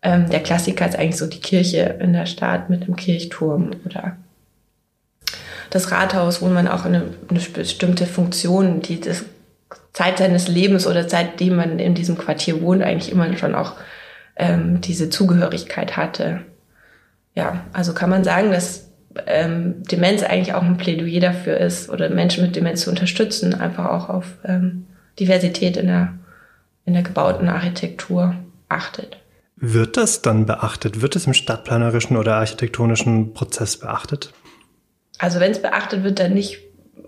ähm, 0.02 0.30
der 0.30 0.42
Klassiker 0.42 0.88
ist 0.88 0.98
eigentlich 0.98 1.18
so 1.18 1.28
die 1.28 1.42
Kirche 1.42 1.98
in 2.00 2.14
der 2.14 2.28
Stadt 2.28 2.70
mit 2.70 2.88
dem 2.88 2.96
Kirchturm 2.96 3.72
oder 3.86 4.16
das 5.70 5.92
Rathaus, 5.92 6.42
wo 6.42 6.48
man 6.48 6.68
auch 6.70 6.86
eine, 6.86 7.04
eine 7.30 7.40
bestimmte 7.40 8.06
Funktion, 8.06 8.82
die 8.82 9.02
das 9.02 9.26
Zeit 9.94 10.20
seines 10.20 10.48
Lebens 10.48 10.88
oder 10.88 11.08
seitdem 11.10 11.56
man 11.56 11.80
in 11.80 11.96
diesem 11.96 12.18
Quartier 12.18 12.62
wohnt, 12.62 12.84
eigentlich 12.84 13.12
immer 13.12 13.36
schon 13.38 13.56
auch 13.56 13.74
ähm, 14.36 14.82
diese 14.82 15.10
Zugehörigkeit 15.10 15.98
hatte. 15.98 16.42
Ja, 17.36 17.66
also 17.74 17.94
kann 17.94 18.10
man 18.10 18.24
sagen, 18.24 18.52
dass 18.52 18.90
ähm, 19.26 19.84
Demenz 19.84 20.24
eigentlich 20.24 20.54
auch 20.54 20.64
ein 20.64 20.78
Plädoyer 20.78 21.20
dafür 21.20 21.58
ist 21.58 21.90
oder 21.90 22.10
Menschen 22.10 22.44
mit 22.44 22.56
Demenz 22.56 22.82
zu 22.82 22.90
unterstützen, 22.90 23.56
einfach 23.56 23.86
auch 23.86 24.10
auf 24.10 24.26
ähm, 24.46 24.86
Diversität 25.20 25.78
in 25.78 25.88
der 25.88 26.14
in 26.86 26.94
der 26.94 27.04
gebauten 27.04 27.50
Architektur 27.50 28.36
achtet. 28.70 29.18
Wird 29.58 29.98
das 29.98 30.22
dann 30.22 30.46
beachtet? 30.46 31.02
Wird 31.02 31.16
es 31.16 31.28
im 31.28 31.34
stadtplanerischen 31.34 32.16
oder 32.16 32.36
architektonischen 32.36 33.34
Prozess 33.34 33.78
beachtet? 33.78 34.32
Also 35.18 35.40
wenn 35.40 35.52
es 35.52 35.62
beachtet 35.62 36.04
wird, 36.04 36.20
dann 36.20 36.34
nicht 36.34 36.60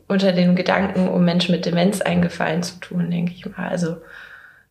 unter 0.10 0.34
den 0.34 0.56
Gedanken, 0.56 1.08
um 1.08 1.24
Menschen 1.24 1.54
mit 1.54 1.66
Demenz 1.66 2.02
eingefallen 2.02 2.64
zu 2.64 2.80
tun, 2.80 3.10
denke 3.10 3.32
ich 3.32 3.46
mal. 3.46 3.70
Also 3.70 3.98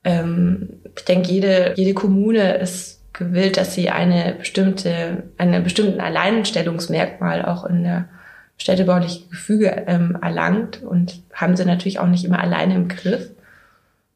ähm, 0.04 0.80
ich 0.96 1.04
denke, 1.04 1.30
jede, 1.30 1.74
jede 1.76 1.94
Kommune 1.94 2.54
ist 2.54 3.00
gewillt, 3.12 3.56
dass 3.56 3.74
sie 3.74 3.88
eine 3.88 4.34
bestimmte, 4.36 5.22
einen 5.38 5.62
bestimmten 5.62 6.00
Alleinstellungsmerkmal 6.00 7.44
auch 7.44 7.64
in 7.64 7.84
der 7.84 8.08
städtebaulichen 8.56 9.30
Gefüge 9.30 9.84
ähm, 9.86 10.18
erlangt 10.20 10.82
und 10.82 11.22
haben 11.32 11.56
sie 11.56 11.64
natürlich 11.64 12.00
auch 12.00 12.08
nicht 12.08 12.24
immer 12.24 12.40
alleine 12.40 12.74
im 12.74 12.88
Griff. 12.88 13.30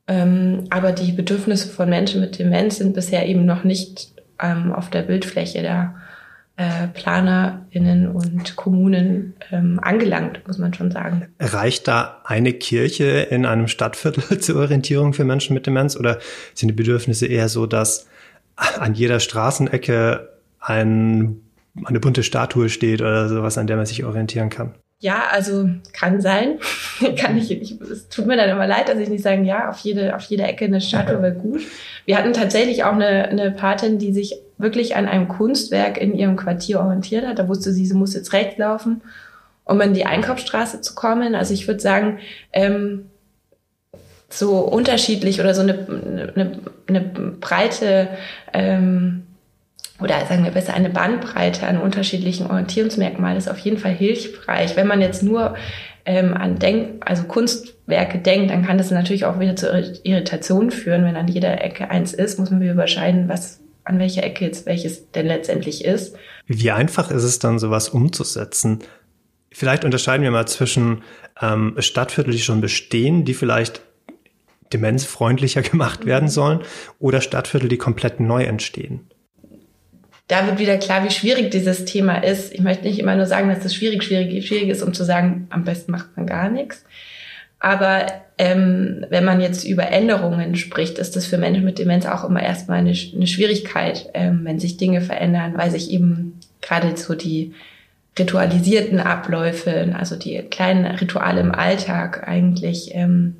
Ähm, 0.08 0.64
aber 0.70 0.90
die 0.90 1.12
Bedürfnisse 1.12 1.68
von 1.68 1.88
Menschen 1.88 2.20
mit 2.20 2.38
Demenz 2.38 2.78
sind 2.78 2.94
bisher 2.94 3.26
eben 3.26 3.46
noch 3.46 3.62
nicht 3.62 4.12
ähm, 4.40 4.72
auf 4.72 4.90
der 4.90 5.02
Bildfläche 5.02 5.62
der 5.62 5.94
äh, 6.62 6.86
PlanerInnen 6.88 8.06
und 8.08 8.54
Kommunen 8.54 9.34
ähm, 9.50 9.80
angelangt, 9.82 10.46
muss 10.46 10.58
man 10.58 10.72
schon 10.72 10.92
sagen. 10.92 11.26
Reicht 11.40 11.88
da 11.88 12.20
eine 12.24 12.52
Kirche 12.52 13.04
in 13.04 13.46
einem 13.46 13.66
Stadtviertel 13.66 14.38
zur 14.40 14.60
Orientierung 14.60 15.12
für 15.12 15.24
Menschen 15.24 15.54
mit 15.54 15.66
Demenz 15.66 15.96
oder 15.96 16.20
sind 16.54 16.68
die 16.68 16.74
Bedürfnisse 16.74 17.26
eher 17.26 17.48
so, 17.48 17.66
dass 17.66 18.06
an 18.54 18.94
jeder 18.94 19.18
Straßenecke 19.18 20.28
ein, 20.60 21.40
eine 21.84 21.98
bunte 21.98 22.22
Statue 22.22 22.68
steht 22.68 23.00
oder 23.00 23.28
sowas, 23.28 23.58
an 23.58 23.66
der 23.66 23.76
man 23.76 23.86
sich 23.86 24.04
orientieren 24.04 24.48
kann? 24.48 24.74
Ja, 25.00 25.24
also 25.32 25.68
kann 25.92 26.20
sein. 26.20 26.60
kann 27.18 27.36
ich, 27.36 27.50
ich, 27.50 27.80
es 27.80 28.08
tut 28.08 28.26
mir 28.26 28.36
dann 28.36 28.50
immer 28.50 28.68
leid, 28.68 28.88
dass 28.88 28.98
ich 28.98 29.08
nicht 29.08 29.24
sagen, 29.24 29.44
ja, 29.44 29.68
auf 29.68 29.78
jede, 29.78 30.14
auf 30.14 30.22
jede 30.22 30.44
Ecke 30.44 30.66
eine 30.66 30.80
Statue 30.80 31.20
wäre 31.20 31.34
gut. 31.34 31.62
Wir 32.04 32.16
hatten 32.16 32.32
tatsächlich 32.32 32.84
auch 32.84 32.92
eine, 32.92 33.28
eine 33.28 33.50
Patin, 33.50 33.98
die 33.98 34.12
sich 34.12 34.36
wirklich 34.62 34.96
an 34.96 35.06
einem 35.06 35.28
Kunstwerk 35.28 35.98
in 35.98 36.14
ihrem 36.14 36.36
Quartier 36.36 36.80
orientiert 36.80 37.26
hat. 37.26 37.38
Da 37.38 37.48
wusste 37.48 37.72
sie, 37.72 37.84
sie 37.86 37.94
muss 37.94 38.14
jetzt 38.14 38.32
rechts 38.32 38.58
laufen, 38.58 39.02
um 39.64 39.80
in 39.80 39.94
die 39.94 40.06
Einkaufsstraße 40.06 40.80
zu 40.80 40.94
kommen. 40.94 41.34
Also 41.34 41.52
ich 41.52 41.66
würde 41.66 41.80
sagen, 41.80 42.18
ähm, 42.52 43.06
so 44.30 44.58
unterschiedlich 44.60 45.40
oder 45.40 45.54
so 45.54 45.62
eine, 45.62 45.74
eine, 46.34 46.58
eine 46.88 47.00
breite 47.00 48.08
ähm, 48.52 49.24
oder 50.00 50.24
sagen 50.26 50.44
wir 50.44 50.50
besser 50.50 50.74
eine 50.74 50.90
Bandbreite 50.90 51.66
an 51.66 51.78
unterschiedlichen 51.78 52.46
Orientierungsmerkmalen 52.46 53.36
ist 53.36 53.48
auf 53.48 53.58
jeden 53.58 53.78
Fall 53.78 53.92
hilfreich. 53.92 54.74
Wenn 54.74 54.86
man 54.86 55.00
jetzt 55.00 55.22
nur 55.22 55.54
ähm, 56.04 56.34
an 56.34 56.58
Denk 56.58 57.08
also 57.08 57.24
Kunstwerke 57.24 58.18
denkt, 58.18 58.50
dann 58.50 58.64
kann 58.64 58.78
das 58.78 58.90
natürlich 58.90 59.24
auch 59.24 59.38
wieder 59.38 59.54
zu 59.54 59.68
Irritationen 60.02 60.70
führen. 60.70 61.04
Wenn 61.04 61.16
an 61.16 61.28
jeder 61.28 61.62
Ecke 61.62 61.90
eins 61.90 62.14
ist, 62.14 62.38
muss 62.38 62.50
man 62.50 62.60
wieder 62.60 62.72
überscheiden, 62.72 63.28
was 63.28 63.61
an 63.84 63.98
welcher 63.98 64.22
Ecke 64.22 64.44
jetzt 64.44 64.66
welches 64.66 65.10
denn 65.12 65.26
letztendlich 65.26 65.84
ist. 65.84 66.16
Wie 66.46 66.70
einfach 66.70 67.10
ist 67.10 67.24
es 67.24 67.38
dann, 67.38 67.58
sowas 67.58 67.88
umzusetzen? 67.88 68.80
Vielleicht 69.50 69.84
unterscheiden 69.84 70.22
wir 70.22 70.30
mal 70.30 70.46
zwischen 70.46 71.02
ähm, 71.40 71.74
Stadtviertel, 71.78 72.32
die 72.32 72.40
schon 72.40 72.60
bestehen, 72.60 73.24
die 73.24 73.34
vielleicht 73.34 73.82
demenzfreundlicher 74.72 75.62
gemacht 75.70 76.06
werden 76.06 76.28
sollen, 76.28 76.60
oder 76.98 77.20
Stadtviertel, 77.20 77.68
die 77.68 77.78
komplett 77.78 78.20
neu 78.20 78.44
entstehen 78.44 79.10
da 80.32 80.46
wird 80.46 80.58
wieder 80.58 80.78
klar, 80.78 81.04
wie 81.04 81.10
schwierig 81.10 81.50
dieses 81.50 81.84
Thema 81.84 82.24
ist. 82.24 82.54
Ich 82.54 82.60
möchte 82.60 82.84
nicht 82.84 82.98
immer 82.98 83.16
nur 83.16 83.26
sagen, 83.26 83.50
dass 83.50 83.66
es 83.66 83.74
schwierig, 83.74 84.02
schwierig, 84.02 84.46
schwierig 84.46 84.70
ist, 84.70 84.82
um 84.82 84.94
zu 84.94 85.04
sagen, 85.04 85.46
am 85.50 85.64
besten 85.64 85.92
macht 85.92 86.16
man 86.16 86.26
gar 86.26 86.48
nichts. 86.48 86.86
Aber 87.58 88.06
ähm, 88.38 89.04
wenn 89.10 89.24
man 89.24 89.40
jetzt 89.40 89.64
über 89.64 89.88
Änderungen 89.88 90.56
spricht, 90.56 90.98
ist 90.98 91.16
das 91.16 91.26
für 91.26 91.38
Menschen 91.38 91.64
mit 91.64 91.78
Demenz 91.78 92.06
auch 92.06 92.24
immer 92.24 92.42
erstmal 92.42 92.78
eine, 92.78 92.94
eine 93.14 93.26
Schwierigkeit, 93.26 94.10
ähm, 94.14 94.40
wenn 94.44 94.58
sich 94.58 94.76
Dinge 94.76 95.00
verändern, 95.00 95.54
weil 95.56 95.70
sich 95.70 95.90
eben 95.90 96.40
gerade 96.60 96.96
so 96.96 97.14
die 97.14 97.52
ritualisierten 98.18 99.00
Abläufe, 99.00 99.94
also 99.98 100.16
die 100.16 100.38
kleinen 100.42 100.86
Rituale 100.86 101.40
im 101.40 101.54
Alltag 101.54 102.26
eigentlich 102.26 102.90
ähm, 102.94 103.36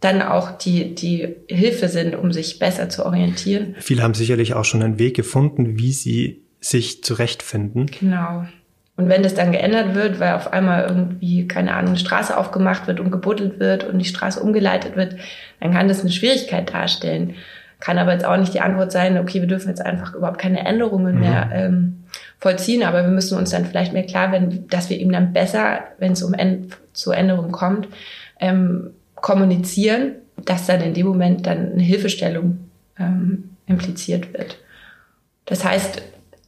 dann 0.00 0.22
auch 0.22 0.58
die, 0.58 0.94
die 0.94 1.36
Hilfe 1.48 1.88
sind, 1.88 2.16
um 2.16 2.32
sich 2.32 2.58
besser 2.58 2.88
zu 2.88 3.06
orientieren. 3.06 3.76
Viele 3.78 4.02
haben 4.02 4.14
sicherlich 4.14 4.54
auch 4.54 4.64
schon 4.64 4.82
einen 4.82 4.98
Weg 4.98 5.14
gefunden, 5.14 5.78
wie 5.78 5.92
sie 5.92 6.42
sich 6.60 7.04
zurechtfinden. 7.04 7.86
Genau. 7.86 8.46
Und 9.02 9.08
wenn 9.08 9.24
das 9.24 9.34
dann 9.34 9.50
geändert 9.50 9.96
wird, 9.96 10.20
weil 10.20 10.34
auf 10.34 10.52
einmal 10.52 10.84
irgendwie, 10.84 11.48
keine 11.48 11.74
Ahnung, 11.74 11.88
eine 11.88 11.98
Straße 11.98 12.38
aufgemacht 12.38 12.86
wird 12.86 13.00
und 13.00 13.10
gebuddelt 13.10 13.58
wird 13.58 13.82
und 13.82 13.98
die 13.98 14.04
Straße 14.04 14.38
umgeleitet 14.38 14.94
wird, 14.94 15.16
dann 15.58 15.72
kann 15.72 15.88
das 15.88 16.02
eine 16.02 16.12
Schwierigkeit 16.12 16.72
darstellen. 16.72 17.34
Kann 17.80 17.98
aber 17.98 18.12
jetzt 18.12 18.24
auch 18.24 18.36
nicht 18.36 18.54
die 18.54 18.60
Antwort 18.60 18.92
sein, 18.92 19.18
okay, 19.18 19.40
wir 19.40 19.48
dürfen 19.48 19.70
jetzt 19.70 19.84
einfach 19.84 20.14
überhaupt 20.14 20.38
keine 20.38 20.64
Änderungen 20.64 21.16
mhm. 21.16 21.20
mehr 21.20 21.50
ähm, 21.52 22.04
vollziehen, 22.38 22.84
aber 22.84 23.02
wir 23.02 23.10
müssen 23.10 23.36
uns 23.36 23.50
dann 23.50 23.64
vielleicht 23.64 23.92
mehr 23.92 24.06
klar 24.06 24.30
werden, 24.30 24.68
dass 24.68 24.88
wir 24.88 25.00
eben 25.00 25.10
dann 25.10 25.32
besser, 25.32 25.80
wenn 25.98 26.12
es 26.12 26.22
um 26.22 26.32
zu 26.92 27.10
Änderungen 27.10 27.50
kommt, 27.50 27.88
ähm, 28.38 28.90
kommunizieren, 29.16 30.12
dass 30.36 30.66
dann 30.66 30.80
in 30.80 30.94
dem 30.94 31.08
Moment 31.08 31.44
dann 31.44 31.72
eine 31.72 31.82
Hilfestellung 31.82 32.60
ähm, 33.00 33.50
impliziert 33.66 34.32
wird. 34.32 34.58
Das 35.46 35.64
heißt, 35.64 36.02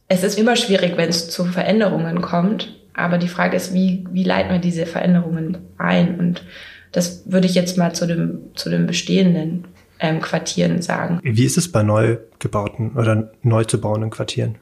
es 0.07 0.23
ist 0.23 0.37
immer 0.37 0.55
schwierig, 0.55 0.97
wenn 0.97 1.09
es 1.09 1.29
zu 1.29 1.45
Veränderungen 1.45 2.21
kommt, 2.21 2.75
aber 2.93 3.17
die 3.17 3.27
Frage 3.27 3.57
ist, 3.57 3.73
wie, 3.73 4.05
wie 4.11 4.23
leiten 4.23 4.51
wir 4.51 4.59
diese 4.59 4.85
Veränderungen 4.85 5.57
ein? 5.77 6.19
Und 6.19 6.43
das 6.91 7.23
würde 7.25 7.47
ich 7.47 7.55
jetzt 7.55 7.77
mal 7.77 7.93
zu 7.93 8.07
dem, 8.07 8.39
zu 8.55 8.69
dem 8.69 8.87
bestehenden 8.87 9.65
ähm, 9.99 10.21
Quartieren 10.21 10.81
sagen. 10.81 11.19
Wie 11.23 11.43
ist 11.43 11.57
es 11.57 11.71
bei 11.71 11.83
neu 11.83 12.17
gebauten 12.39 12.91
oder 12.95 13.31
neu 13.41 13.63
zu 13.63 13.81
bauenden 13.81 14.09
Quartieren? 14.09 14.55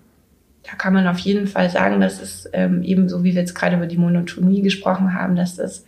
Da 0.63 0.75
kann 0.77 0.93
man 0.93 1.07
auf 1.07 1.19
jeden 1.19 1.47
Fall 1.47 1.69
sagen, 1.69 2.00
dass 2.00 2.21
es 2.21 2.50
ähm, 2.53 2.83
ebenso, 2.83 3.23
wie 3.23 3.33
wir 3.33 3.41
jetzt 3.41 3.53
gerade 3.53 3.75
über 3.75 3.88
die 3.88 3.97
Monotonie 3.97 4.62
gesprochen 4.62 5.13
haben, 5.13 5.35
dass 5.35 5.57
das 5.57 5.85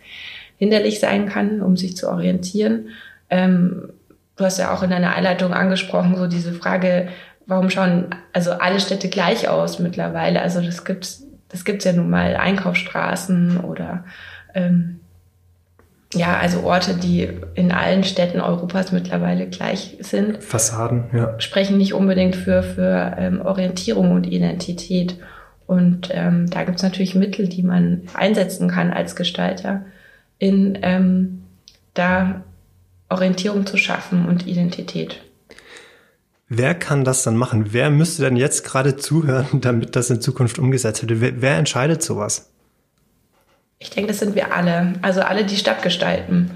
hinderlich 0.58 1.00
sein 1.00 1.26
kann, 1.26 1.62
um 1.62 1.76
sich 1.76 1.96
zu 1.96 2.08
orientieren. 2.08 2.88
Ähm, 3.30 3.88
du 4.36 4.44
hast 4.44 4.58
ja 4.58 4.74
auch 4.74 4.82
in 4.82 4.90
deiner 4.90 5.14
Einleitung 5.14 5.52
angesprochen, 5.54 6.16
so 6.16 6.26
diese 6.26 6.52
Frage, 6.52 7.08
warum 7.46 7.70
schauen 7.70 8.08
also 8.32 8.52
alle 8.52 8.80
Städte 8.80 9.08
gleich 9.08 9.48
aus 9.48 9.78
mittlerweile? 9.78 10.42
Also 10.42 10.60
das 10.60 10.84
gibt's, 10.84 11.24
das 11.48 11.64
gibt's 11.64 11.84
ja 11.84 11.92
nun 11.92 12.10
mal 12.10 12.36
Einkaufsstraßen 12.36 13.58
oder 13.60 14.04
ähm, 14.54 15.00
ja, 16.14 16.38
also 16.38 16.62
Orte, 16.62 16.94
die 16.94 17.28
in 17.54 17.72
allen 17.72 18.04
Städten 18.04 18.40
Europas 18.40 18.92
mittlerweile 18.92 19.48
gleich 19.48 19.96
sind. 20.00 20.42
Fassaden, 20.42 21.04
ja. 21.12 21.38
Sprechen 21.40 21.78
nicht 21.78 21.94
unbedingt 21.94 22.36
für, 22.36 22.62
für 22.62 23.16
ähm, 23.18 23.40
Orientierung 23.40 24.12
und 24.12 24.26
Identität. 24.26 25.16
Und 25.66 26.10
ähm, 26.12 26.48
da 26.48 26.64
gibt's 26.64 26.82
natürlich 26.82 27.16
Mittel, 27.16 27.48
die 27.48 27.62
man 27.62 28.02
einsetzen 28.14 28.68
kann 28.68 28.92
als 28.92 29.16
Gestalter, 29.16 29.84
in 30.38 30.78
ähm, 30.82 31.42
da 31.94 32.42
Orientierung 33.08 33.66
zu 33.66 33.76
schaffen 33.76 34.26
und 34.26 34.46
Identität. 34.46 35.22
Wer 36.48 36.74
kann 36.74 37.04
das 37.04 37.24
dann 37.24 37.36
machen? 37.36 37.72
Wer 37.72 37.90
müsste 37.90 38.22
denn 38.22 38.36
jetzt 38.36 38.64
gerade 38.64 38.96
zuhören, 38.96 39.46
damit 39.60 39.96
das 39.96 40.10
in 40.10 40.20
Zukunft 40.20 40.58
umgesetzt 40.58 41.06
wird? 41.06 41.20
Wer, 41.20 41.42
wer 41.42 41.56
entscheidet 41.56 42.02
sowas? 42.02 42.50
Ich 43.78 43.90
denke, 43.90 44.08
das 44.08 44.20
sind 44.20 44.34
wir 44.34 44.54
alle. 44.54 44.94
Also 45.02 45.20
alle, 45.20 45.44
die 45.44 45.56
Stadt 45.56 45.82
gestalten. 45.82 46.52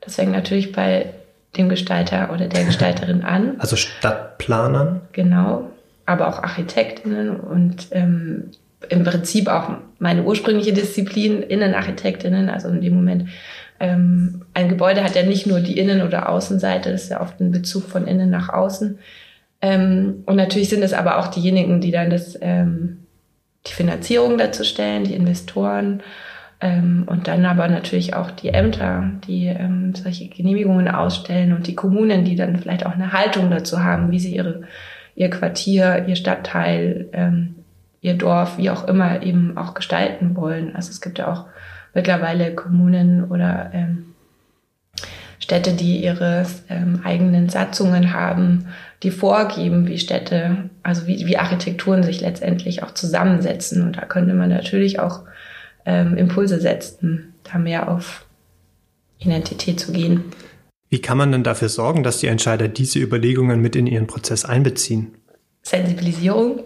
Das 0.00 0.16
fängt 0.16 0.32
natürlich 0.32 0.72
bei 0.72 1.10
dem 1.56 1.68
Gestalter 1.68 2.32
oder 2.32 2.48
der 2.48 2.64
Gestalterin 2.64 3.22
an. 3.24 3.56
Also 3.58 3.76
Stadtplanern? 3.76 5.02
Genau. 5.12 5.70
Aber 6.06 6.28
auch 6.28 6.42
Architektinnen 6.42 7.36
und 7.38 7.88
ähm, 7.92 8.50
im 8.88 9.04
Prinzip 9.04 9.48
auch 9.48 9.70
meine 9.98 10.24
ursprüngliche 10.24 10.72
Disziplin, 10.72 11.42
Innenarchitektinnen. 11.42 12.50
Also 12.50 12.68
in 12.68 12.80
dem 12.80 12.94
Moment, 12.94 13.28
ähm, 13.80 14.42
ein 14.52 14.68
Gebäude 14.68 15.02
hat 15.02 15.14
ja 15.14 15.22
nicht 15.22 15.46
nur 15.46 15.60
die 15.60 15.78
Innen- 15.78 16.02
oder 16.02 16.28
Außenseite, 16.28 16.92
das 16.92 17.04
ist 17.04 17.10
ja 17.10 17.20
oft 17.20 17.40
ein 17.40 17.52
Bezug 17.52 17.88
von 17.88 18.06
innen 18.06 18.30
nach 18.30 18.48
außen. 18.48 18.98
Ähm, 19.64 20.24
und 20.26 20.36
natürlich 20.36 20.68
sind 20.68 20.82
es 20.82 20.92
aber 20.92 21.18
auch 21.18 21.28
diejenigen, 21.28 21.80
die 21.80 21.90
dann 21.90 22.10
das, 22.10 22.38
ähm, 22.42 22.98
die 23.66 23.72
Finanzierung 23.72 24.36
dazu 24.36 24.62
stellen, 24.62 25.04
die 25.04 25.14
Investoren 25.14 26.02
ähm, 26.60 27.04
und 27.06 27.28
dann 27.28 27.46
aber 27.46 27.66
natürlich 27.68 28.12
auch 28.12 28.30
die 28.30 28.50
Ämter, 28.50 29.10
die 29.26 29.46
ähm, 29.46 29.94
solche 29.94 30.28
Genehmigungen 30.28 30.86
ausstellen 30.88 31.54
und 31.54 31.66
die 31.66 31.74
Kommunen, 31.74 32.26
die 32.26 32.36
dann 32.36 32.58
vielleicht 32.58 32.84
auch 32.84 32.92
eine 32.92 33.14
Haltung 33.14 33.50
dazu 33.50 33.82
haben, 33.82 34.10
wie 34.10 34.18
sie 34.18 34.36
ihre, 34.36 34.64
ihr 35.14 35.30
Quartier, 35.30 36.04
ihr 36.08 36.16
Stadtteil, 36.16 37.06
ähm, 37.14 37.54
ihr 38.02 38.18
Dorf, 38.18 38.58
wie 38.58 38.68
auch 38.68 38.86
immer 38.86 39.22
eben 39.22 39.56
auch 39.56 39.72
gestalten 39.72 40.36
wollen. 40.36 40.76
Also 40.76 40.90
es 40.90 41.00
gibt 41.00 41.18
ja 41.18 41.32
auch 41.32 41.46
mittlerweile 41.94 42.54
Kommunen 42.54 43.24
oder 43.24 43.70
ähm, 43.72 44.13
Städte, 45.44 45.74
die 45.74 46.02
ihre 46.02 46.46
ähm, 46.70 47.02
eigenen 47.04 47.50
Satzungen 47.50 48.14
haben, 48.14 48.68
die 49.02 49.10
vorgeben, 49.10 49.86
wie 49.86 49.98
Städte, 49.98 50.70
also 50.82 51.06
wie, 51.06 51.26
wie 51.26 51.36
Architekturen 51.36 52.02
sich 52.02 52.22
letztendlich 52.22 52.82
auch 52.82 52.92
zusammensetzen. 52.94 53.82
Und 53.82 53.98
da 53.98 54.06
könnte 54.06 54.32
man 54.32 54.48
natürlich 54.48 55.00
auch 55.00 55.20
ähm, 55.84 56.16
Impulse 56.16 56.62
setzen, 56.62 57.34
da 57.42 57.58
mehr 57.58 57.90
auf 57.90 58.24
Identität 59.18 59.78
zu 59.78 59.92
gehen. 59.92 60.24
Wie 60.88 61.02
kann 61.02 61.18
man 61.18 61.30
denn 61.30 61.42
dafür 61.42 61.68
sorgen, 61.68 62.02
dass 62.02 62.20
die 62.20 62.28
Entscheider 62.28 62.66
diese 62.68 62.98
Überlegungen 62.98 63.60
mit 63.60 63.76
in 63.76 63.86
ihren 63.86 64.06
Prozess 64.06 64.46
einbeziehen? 64.46 65.14
Sensibilisierung, 65.60 66.62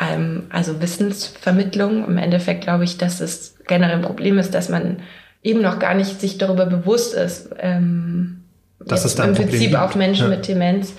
ähm, 0.00 0.46
also 0.50 0.82
Wissensvermittlung. 0.82 2.04
Im 2.04 2.18
Endeffekt 2.18 2.62
glaube 2.62 2.82
ich, 2.82 2.98
dass 2.98 3.20
es 3.20 3.54
generell 3.68 3.98
ein 3.98 4.02
Problem 4.02 4.38
ist, 4.40 4.54
dass 4.54 4.68
man 4.68 5.02
eben 5.42 5.62
noch 5.62 5.78
gar 5.78 5.94
nicht 5.94 6.20
sich 6.20 6.38
darüber 6.38 6.66
bewusst 6.66 7.14
ist, 7.14 7.50
ähm, 7.58 8.40
das 8.84 9.04
ist 9.04 9.18
im 9.20 9.34
Prinzip 9.34 9.74
auf 9.74 9.94
Menschen 9.94 10.30
ja. 10.30 10.36
mit 10.36 10.48
Demenz, 10.48 10.94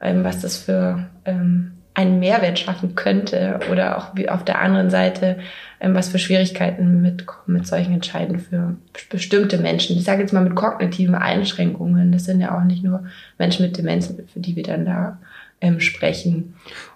ähm, 0.00 0.22
was 0.22 0.40
das 0.40 0.58
für 0.58 1.06
ähm, 1.24 1.72
einen 1.94 2.20
Mehrwert 2.20 2.58
schaffen 2.58 2.94
könnte 2.94 3.60
oder 3.70 3.98
auch 3.98 4.16
wie 4.16 4.28
auf 4.28 4.44
der 4.44 4.60
anderen 4.60 4.90
Seite, 4.90 5.38
ähm, 5.80 5.94
was 5.94 6.08
für 6.08 6.18
Schwierigkeiten 6.18 7.02
mitkommen 7.02 7.58
mit 7.58 7.66
solchen 7.66 7.94
Entscheiden 7.94 8.38
für 8.38 8.76
bestimmte 9.10 9.58
Menschen. 9.58 9.96
Ich 9.96 10.04
sage 10.04 10.22
jetzt 10.22 10.32
mal 10.32 10.44
mit 10.44 10.54
kognitiven 10.54 11.14
Einschränkungen. 11.14 12.12
Das 12.12 12.24
sind 12.24 12.40
ja 12.40 12.56
auch 12.56 12.64
nicht 12.64 12.82
nur 12.82 13.04
Menschen 13.38 13.66
mit 13.66 13.76
Demenz, 13.76 14.12
für 14.32 14.40
die 14.40 14.56
wir 14.56 14.62
dann 14.62 14.84
da 14.84 15.18
ähm, 15.60 15.80
sprechen. 15.80 16.54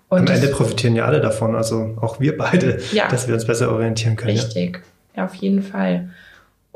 Und 0.08 0.30
Am 0.30 0.36
Ende 0.36 0.48
profitieren 0.48 0.94
ja 0.94 1.04
alle 1.04 1.20
davon, 1.20 1.56
also 1.56 1.96
auch 2.00 2.20
wir 2.20 2.36
beide, 2.36 2.78
ja, 2.92 3.08
dass 3.08 3.26
wir 3.26 3.34
uns 3.34 3.44
besser 3.44 3.72
orientieren 3.72 4.16
können. 4.16 4.36
Richtig, 4.36 4.82
ja, 5.14 5.22
ja 5.22 5.24
auf 5.24 5.34
jeden 5.34 5.62
Fall. 5.62 6.10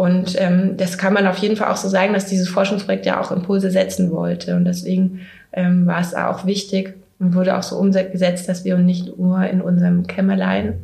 Und 0.01 0.35
ähm, 0.41 0.79
das 0.79 0.97
kann 0.97 1.13
man 1.13 1.27
auf 1.27 1.37
jeden 1.39 1.57
Fall 1.57 1.71
auch 1.71 1.77
so 1.77 1.89
sagen, 1.89 2.15
dass 2.15 2.25
dieses 2.25 2.49
Forschungsprojekt 2.49 3.05
ja 3.05 3.21
auch 3.21 3.31
Impulse 3.31 3.71
setzen 3.71 4.11
wollte. 4.11 4.57
Und 4.57 4.65
deswegen 4.65 5.21
ähm, 5.53 5.87
war 5.87 6.01
es 6.01 6.15
auch 6.15 6.47
wichtig, 6.47 6.95
und 7.21 7.35
wurde 7.35 7.57
auch 7.57 7.63
so 7.63 7.77
umgesetzt, 7.77 8.49
dass 8.49 8.65
wir 8.65 8.75
uns 8.77 8.87
nicht 8.87 9.19
nur 9.19 9.45
in 9.45 9.61
unserem 9.61 10.07
Kämmerlein 10.07 10.83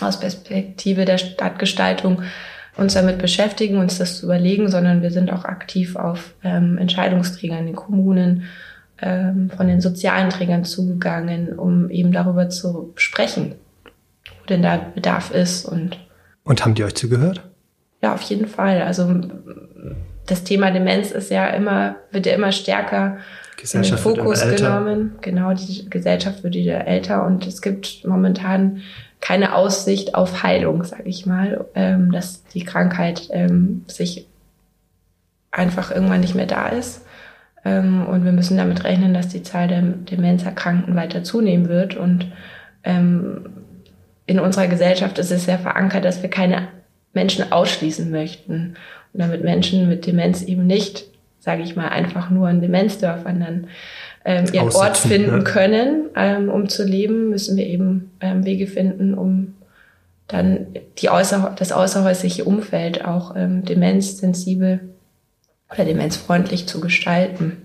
aus 0.00 0.18
Perspektive 0.18 1.04
der 1.04 1.18
Stadtgestaltung 1.18 2.22
uns 2.76 2.94
damit 2.94 3.18
beschäftigen, 3.18 3.78
uns 3.78 3.98
das 3.98 4.18
zu 4.18 4.26
überlegen, 4.26 4.68
sondern 4.68 5.00
wir 5.00 5.12
sind 5.12 5.32
auch 5.32 5.44
aktiv 5.44 5.94
auf 5.94 6.34
ähm, 6.42 6.76
Entscheidungsträgern 6.76 7.60
in 7.60 7.66
den 7.66 7.76
Kommunen, 7.76 8.42
ähm, 9.00 9.48
von 9.56 9.68
den 9.68 9.80
sozialen 9.80 10.28
Trägern 10.30 10.64
zugegangen, 10.64 11.56
um 11.56 11.88
eben 11.88 12.10
darüber 12.10 12.50
zu 12.50 12.92
sprechen, 12.96 13.54
wo 14.24 14.46
denn 14.48 14.62
da 14.62 14.76
Bedarf 14.76 15.30
ist. 15.30 15.66
Und, 15.66 16.00
und 16.42 16.64
haben 16.64 16.74
die 16.74 16.82
euch 16.82 16.96
zugehört? 16.96 17.48
Ja, 18.04 18.12
auf 18.12 18.20
jeden 18.20 18.46
Fall. 18.46 18.82
Also 18.82 19.18
das 20.26 20.44
Thema 20.44 20.70
Demenz 20.70 21.10
ist 21.10 21.30
ja 21.30 21.46
immer, 21.46 21.96
wird 22.10 22.26
ja 22.26 22.34
immer 22.34 22.52
stärker 22.52 23.16
in 23.72 23.80
den 23.80 23.96
Fokus 23.96 24.42
genommen. 24.42 25.12
Genau, 25.22 25.54
die 25.54 25.88
Gesellschaft 25.88 26.44
wird 26.44 26.52
wieder 26.52 26.86
älter 26.86 27.24
und 27.24 27.46
es 27.46 27.62
gibt 27.62 28.04
momentan 28.06 28.82
keine 29.22 29.54
Aussicht 29.54 30.14
auf 30.14 30.42
Heilung, 30.42 30.84
sage 30.84 31.04
ich 31.04 31.24
mal, 31.24 31.64
ähm, 31.74 32.12
dass 32.12 32.44
die 32.44 32.62
Krankheit 32.62 33.28
ähm, 33.30 33.86
sich 33.86 34.26
einfach 35.50 35.90
irgendwann 35.90 36.20
nicht 36.20 36.34
mehr 36.34 36.44
da 36.44 36.68
ist. 36.68 37.06
Ähm, 37.64 38.06
und 38.06 38.26
wir 38.26 38.32
müssen 38.32 38.58
damit 38.58 38.84
rechnen, 38.84 39.14
dass 39.14 39.28
die 39.28 39.42
Zahl 39.42 39.68
der 39.68 39.80
Demenzerkrankten 39.80 40.94
weiter 40.94 41.24
zunehmen 41.24 41.70
wird. 41.70 41.96
Und 41.96 42.30
ähm, 42.82 43.46
in 44.26 44.40
unserer 44.40 44.66
Gesellschaft 44.66 45.18
ist 45.18 45.30
es 45.30 45.46
sehr 45.46 45.58
verankert, 45.58 46.04
dass 46.04 46.20
wir 46.20 46.28
keine 46.28 46.68
Menschen 47.14 47.50
ausschließen 47.52 48.10
möchten. 48.10 48.74
Und 49.12 49.20
damit 49.20 49.42
Menschen 49.42 49.88
mit 49.88 50.06
Demenz 50.06 50.42
eben 50.42 50.66
nicht 50.66 51.06
sage 51.44 51.62
ich 51.62 51.76
mal, 51.76 51.88
einfach 51.88 52.30
nur 52.30 52.48
in 52.48 52.62
Demenzdörfern 52.62 53.40
dann 53.40 53.66
ähm, 54.24 54.46
ihren 54.52 54.70
Ort 54.70 54.96
finden 54.96 55.38
ja. 55.38 55.42
können, 55.42 56.08
ähm, 56.16 56.48
um 56.48 56.70
zu 56.70 56.84
leben, 56.84 57.28
müssen 57.28 57.58
wir 57.58 57.66
eben 57.66 58.12
ähm, 58.20 58.46
Wege 58.46 58.66
finden, 58.66 59.12
um 59.12 59.54
dann 60.26 60.68
die 60.96 61.10
außer, 61.10 61.54
das 61.58 61.70
außerhäusliche 61.70 62.44
Umfeld 62.44 63.04
auch 63.04 63.36
ähm, 63.36 63.62
demenzsensibel 63.62 64.80
oder 65.70 65.84
demenzfreundlich 65.84 66.66
zu 66.66 66.80
gestalten. 66.80 67.58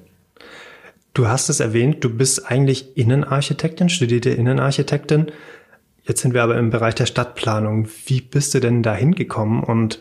Du 1.13 1.29
hast 1.29 1.47
es 1.47 1.61
erwähnt, 1.61 2.03
du 2.03 2.09
bist 2.09 2.51
eigentlich 2.51 2.97
Innenarchitektin, 2.97 3.87
studierte 3.87 4.29
Innenarchitektin. 4.29 5.27
Jetzt 6.09 6.21
sind 6.21 6.33
wir 6.33 6.41
aber 6.41 6.57
im 6.57 6.71
Bereich 6.71 6.95
der 6.95 7.05
Stadtplanung. 7.05 7.87
Wie 8.07 8.19
bist 8.19 8.55
du 8.55 8.59
denn 8.59 8.81
da 8.81 8.95
hingekommen 8.95 9.63
und 9.63 9.99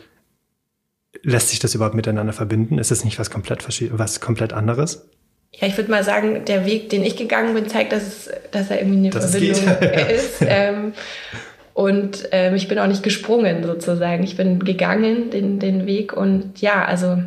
lässt 1.21 1.49
sich 1.49 1.59
das 1.59 1.75
überhaupt 1.75 1.93
miteinander 1.93 2.33
verbinden? 2.33 2.79
Ist 2.79 2.89
es 2.89 3.05
nicht 3.05 3.19
was 3.19 3.29
komplett, 3.29 3.63
was 3.91 4.19
komplett 4.19 4.51
anderes? 4.51 5.07
Ja, 5.53 5.67
ich 5.67 5.77
würde 5.77 5.91
mal 5.91 6.03
sagen, 6.03 6.45
der 6.45 6.65
Weg, 6.65 6.89
den 6.89 7.03
ich 7.03 7.15
gegangen 7.15 7.53
bin, 7.53 7.69
zeigt, 7.69 7.91
dass, 7.91 8.01
es, 8.01 8.31
dass 8.49 8.71
er 8.71 8.79
irgendwie 8.79 8.97
eine 8.97 9.09
das 9.11 9.29
Verbindung 9.29 9.67
ist. 10.09 10.37
ähm, 10.41 10.93
und 11.75 12.27
ähm, 12.31 12.55
ich 12.55 12.67
bin 12.67 12.79
auch 12.79 12.87
nicht 12.87 13.03
gesprungen 13.03 13.63
sozusagen. 13.63 14.23
Ich 14.23 14.35
bin 14.35 14.57
gegangen 14.57 15.29
den, 15.29 15.59
den 15.59 15.85
Weg. 15.85 16.13
Und 16.13 16.59
ja, 16.59 16.85
also 16.85 17.21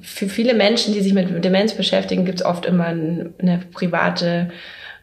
für 0.00 0.28
viele 0.28 0.54
Menschen, 0.54 0.94
die 0.94 1.00
sich 1.00 1.14
mit 1.14 1.44
Demenz 1.44 1.74
beschäftigen, 1.74 2.24
gibt 2.24 2.42
es 2.42 2.46
oft 2.46 2.64
immer 2.64 2.86
eine 2.86 3.60
private 3.72 4.52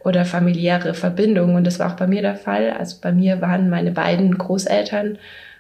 oder 0.04 0.26
familiäre 0.26 0.94
Verbindung. 0.94 1.56
Und 1.56 1.66
das 1.66 1.80
war 1.80 1.92
auch 1.92 1.98
bei 1.98 2.08
mir 2.08 2.22
der 2.22 2.36
Fall. 2.36 2.72
Also 2.72 2.98
bei 3.02 3.12
mir 3.12 3.42
waren 3.42 3.70
meine 3.70 3.92
beiden 3.92 4.38
Großeltern 4.38 5.18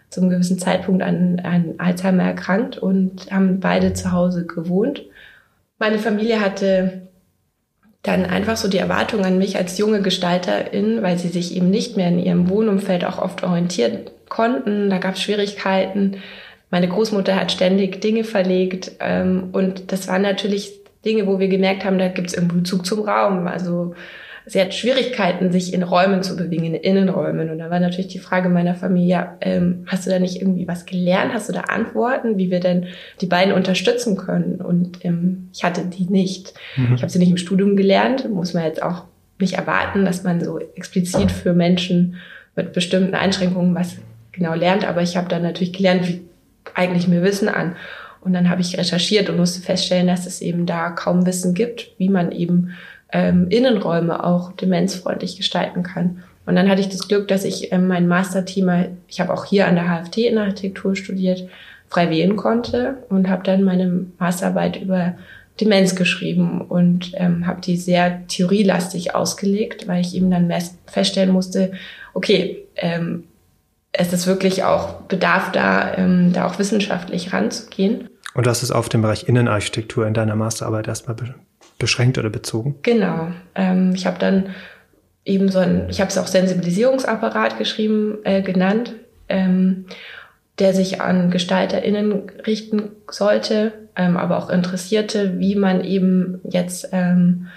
zum 0.09 0.29
gewissen 0.29 0.57
Zeitpunkt 0.57 1.03
an, 1.03 1.39
an 1.43 1.75
Alzheimer 1.77 2.23
erkrankt 2.23 2.77
und 2.77 3.31
haben 3.31 3.59
beide 3.59 3.93
zu 3.93 4.11
Hause 4.11 4.45
gewohnt. 4.45 5.03
Meine 5.77 5.99
Familie 5.99 6.41
hatte 6.41 7.01
dann 8.01 8.25
einfach 8.25 8.57
so 8.57 8.69
die 8.69 8.77
Erwartung 8.77 9.25
an 9.25 9.37
mich 9.37 9.57
als 9.57 9.77
junge 9.77 10.01
Gestalterin, 10.01 11.01
weil 11.01 11.17
sie 11.17 11.27
sich 11.27 11.55
eben 11.55 11.69
nicht 11.69 11.97
mehr 11.97 12.07
in 12.07 12.19
ihrem 12.19 12.49
Wohnumfeld 12.49 13.05
auch 13.05 13.19
oft 13.19 13.43
orientieren 13.43 14.05
konnten. 14.29 14.89
Da 14.89 14.99
gab 14.99 15.15
es 15.15 15.21
Schwierigkeiten. 15.21 16.17
Meine 16.71 16.87
Großmutter 16.87 17.35
hat 17.35 17.51
ständig 17.51 17.99
Dinge 17.99 18.23
verlegt 18.23 18.91
ähm, 18.99 19.49
und 19.51 19.91
das 19.91 20.07
waren 20.07 20.21
natürlich 20.21 20.79
Dinge, 21.03 21.27
wo 21.27 21.39
wir 21.39 21.47
gemerkt 21.47 21.85
haben, 21.85 21.97
da 21.97 22.07
gibt 22.09 22.27
es 22.29 22.33
irgendwie 22.33 22.57
Bezug 22.57 22.85
zum 22.85 23.01
Raum. 23.01 23.47
Also 23.47 23.95
sie 24.49 24.59
hat 24.59 24.73
Schwierigkeiten, 24.73 25.51
sich 25.51 25.73
in 25.73 25.83
Räumen 25.83 26.23
zu 26.23 26.35
bewegen, 26.35 26.65
in 26.65 26.73
Innenräumen. 26.73 27.51
Und 27.51 27.59
da 27.59 27.69
war 27.69 27.79
natürlich 27.79 28.07
die 28.07 28.19
Frage 28.19 28.49
meiner 28.49 28.73
Familie, 28.73 29.29
ähm, 29.41 29.85
hast 29.85 30.05
du 30.05 30.09
da 30.09 30.17
nicht 30.17 30.41
irgendwie 30.41 30.67
was 30.67 30.87
gelernt? 30.87 31.33
Hast 31.33 31.49
du 31.49 31.53
da 31.53 31.61
Antworten, 31.61 32.37
wie 32.37 32.49
wir 32.49 32.59
denn 32.59 32.87
die 33.21 33.27
beiden 33.27 33.53
unterstützen 33.53 34.17
können? 34.17 34.55
Und 34.55 35.05
ähm, 35.05 35.49
ich 35.53 35.63
hatte 35.63 35.85
die 35.85 36.05
nicht. 36.05 36.55
Mhm. 36.75 36.95
Ich 36.95 37.01
habe 37.01 37.11
sie 37.11 37.19
nicht 37.19 37.29
im 37.29 37.37
Studium 37.37 37.75
gelernt, 37.75 38.29
muss 38.29 38.55
man 38.55 38.63
jetzt 38.63 38.81
auch 38.81 39.03
nicht 39.39 39.53
erwarten, 39.53 40.03
dass 40.03 40.23
man 40.23 40.43
so 40.43 40.57
explizit 40.75 41.31
für 41.31 41.53
Menschen 41.53 42.15
mit 42.55 42.73
bestimmten 42.73 43.13
Einschränkungen 43.13 43.75
was 43.75 43.97
genau 44.31 44.55
lernt. 44.55 44.83
Aber 44.83 45.03
ich 45.03 45.15
habe 45.15 45.29
dann 45.29 45.43
natürlich 45.43 45.73
gelernt, 45.73 46.07
wie 46.07 46.21
eigentlich 46.73 47.07
mir 47.07 47.21
Wissen 47.21 47.49
an. 47.49 47.75
Und 48.21 48.33
dann 48.33 48.49
habe 48.49 48.61
ich 48.61 48.77
recherchiert 48.77 49.29
und 49.29 49.37
musste 49.37 49.61
feststellen, 49.61 50.07
dass 50.07 50.25
es 50.25 50.41
eben 50.41 50.65
da 50.65 50.89
kaum 50.89 51.25
Wissen 51.25 51.53
gibt, 51.53 51.91
wie 51.99 52.09
man 52.09 52.31
eben 52.31 52.71
ähm, 53.11 53.47
Innenräume 53.49 54.23
auch 54.23 54.53
demenzfreundlich 54.53 55.37
gestalten 55.37 55.83
kann. 55.83 56.23
Und 56.45 56.55
dann 56.55 56.69
hatte 56.69 56.81
ich 56.81 56.89
das 56.89 57.07
Glück, 57.07 57.27
dass 57.27 57.45
ich 57.45 57.71
ähm, 57.71 57.87
mein 57.87 58.07
Masterteam, 58.07 58.97
ich 59.07 59.19
habe 59.19 59.33
auch 59.33 59.45
hier 59.45 59.67
an 59.67 59.75
der 59.75 59.85
HFT 59.85 60.17
in 60.17 60.37
Architektur 60.37 60.95
studiert, 60.95 61.47
frei 61.89 62.09
wählen 62.09 62.35
konnte 62.35 62.97
und 63.09 63.29
habe 63.29 63.43
dann 63.43 63.63
meine 63.63 64.05
Masterarbeit 64.19 64.81
über 64.81 65.15
Demenz 65.59 65.95
geschrieben 65.95 66.61
und 66.61 67.11
ähm, 67.15 67.45
habe 67.45 67.61
die 67.61 67.77
sehr 67.77 68.25
theorielastig 68.27 69.13
ausgelegt, 69.15 69.87
weil 69.87 70.01
ich 70.01 70.15
eben 70.15 70.31
dann 70.31 70.51
feststellen 70.85 71.31
musste, 71.31 71.73
okay, 72.13 72.65
ähm, 72.75 73.25
es 73.91 74.13
ist 74.13 74.27
wirklich 74.27 74.63
auch 74.63 75.01
Bedarf 75.01 75.51
da, 75.51 75.95
ähm, 75.97 76.31
da 76.31 76.47
auch 76.47 76.59
wissenschaftlich 76.59 77.33
ranzugehen. 77.33 78.07
Und 78.33 78.45
das 78.45 78.63
ist 78.63 78.71
auf 78.71 78.87
den 78.87 79.01
Bereich 79.01 79.27
Innenarchitektur 79.27 80.07
in 80.07 80.13
deiner 80.13 80.35
Masterarbeit 80.35 80.87
erstmal 80.87 81.15
beschränkt 81.79 82.17
oder 82.17 82.29
bezogen? 82.29 82.75
Genau. 82.83 83.31
Ähm, 83.55 83.93
ich 83.95 84.05
habe 84.05 84.19
dann 84.19 84.55
eben 85.25 85.49
so 85.49 85.59
ein, 85.59 85.87
ich 85.89 86.01
habe 86.01 86.09
es 86.09 86.17
auch 86.17 86.27
Sensibilisierungsapparat 86.27 87.57
geschrieben, 87.57 88.19
äh, 88.23 88.41
genannt, 88.41 88.93
ähm, 89.27 89.85
der 90.59 90.73
sich 90.73 91.01
an 91.01 91.31
GestalterInnen 91.31 92.29
richten 92.45 92.91
sollte, 93.09 93.71
ähm, 93.95 94.17
aber 94.17 94.37
auch 94.37 94.49
Interessierte, 94.49 95.39
wie 95.39 95.55
man 95.55 95.83
eben 95.83 96.41
jetzt 96.43 96.89
ähm, 96.91 97.47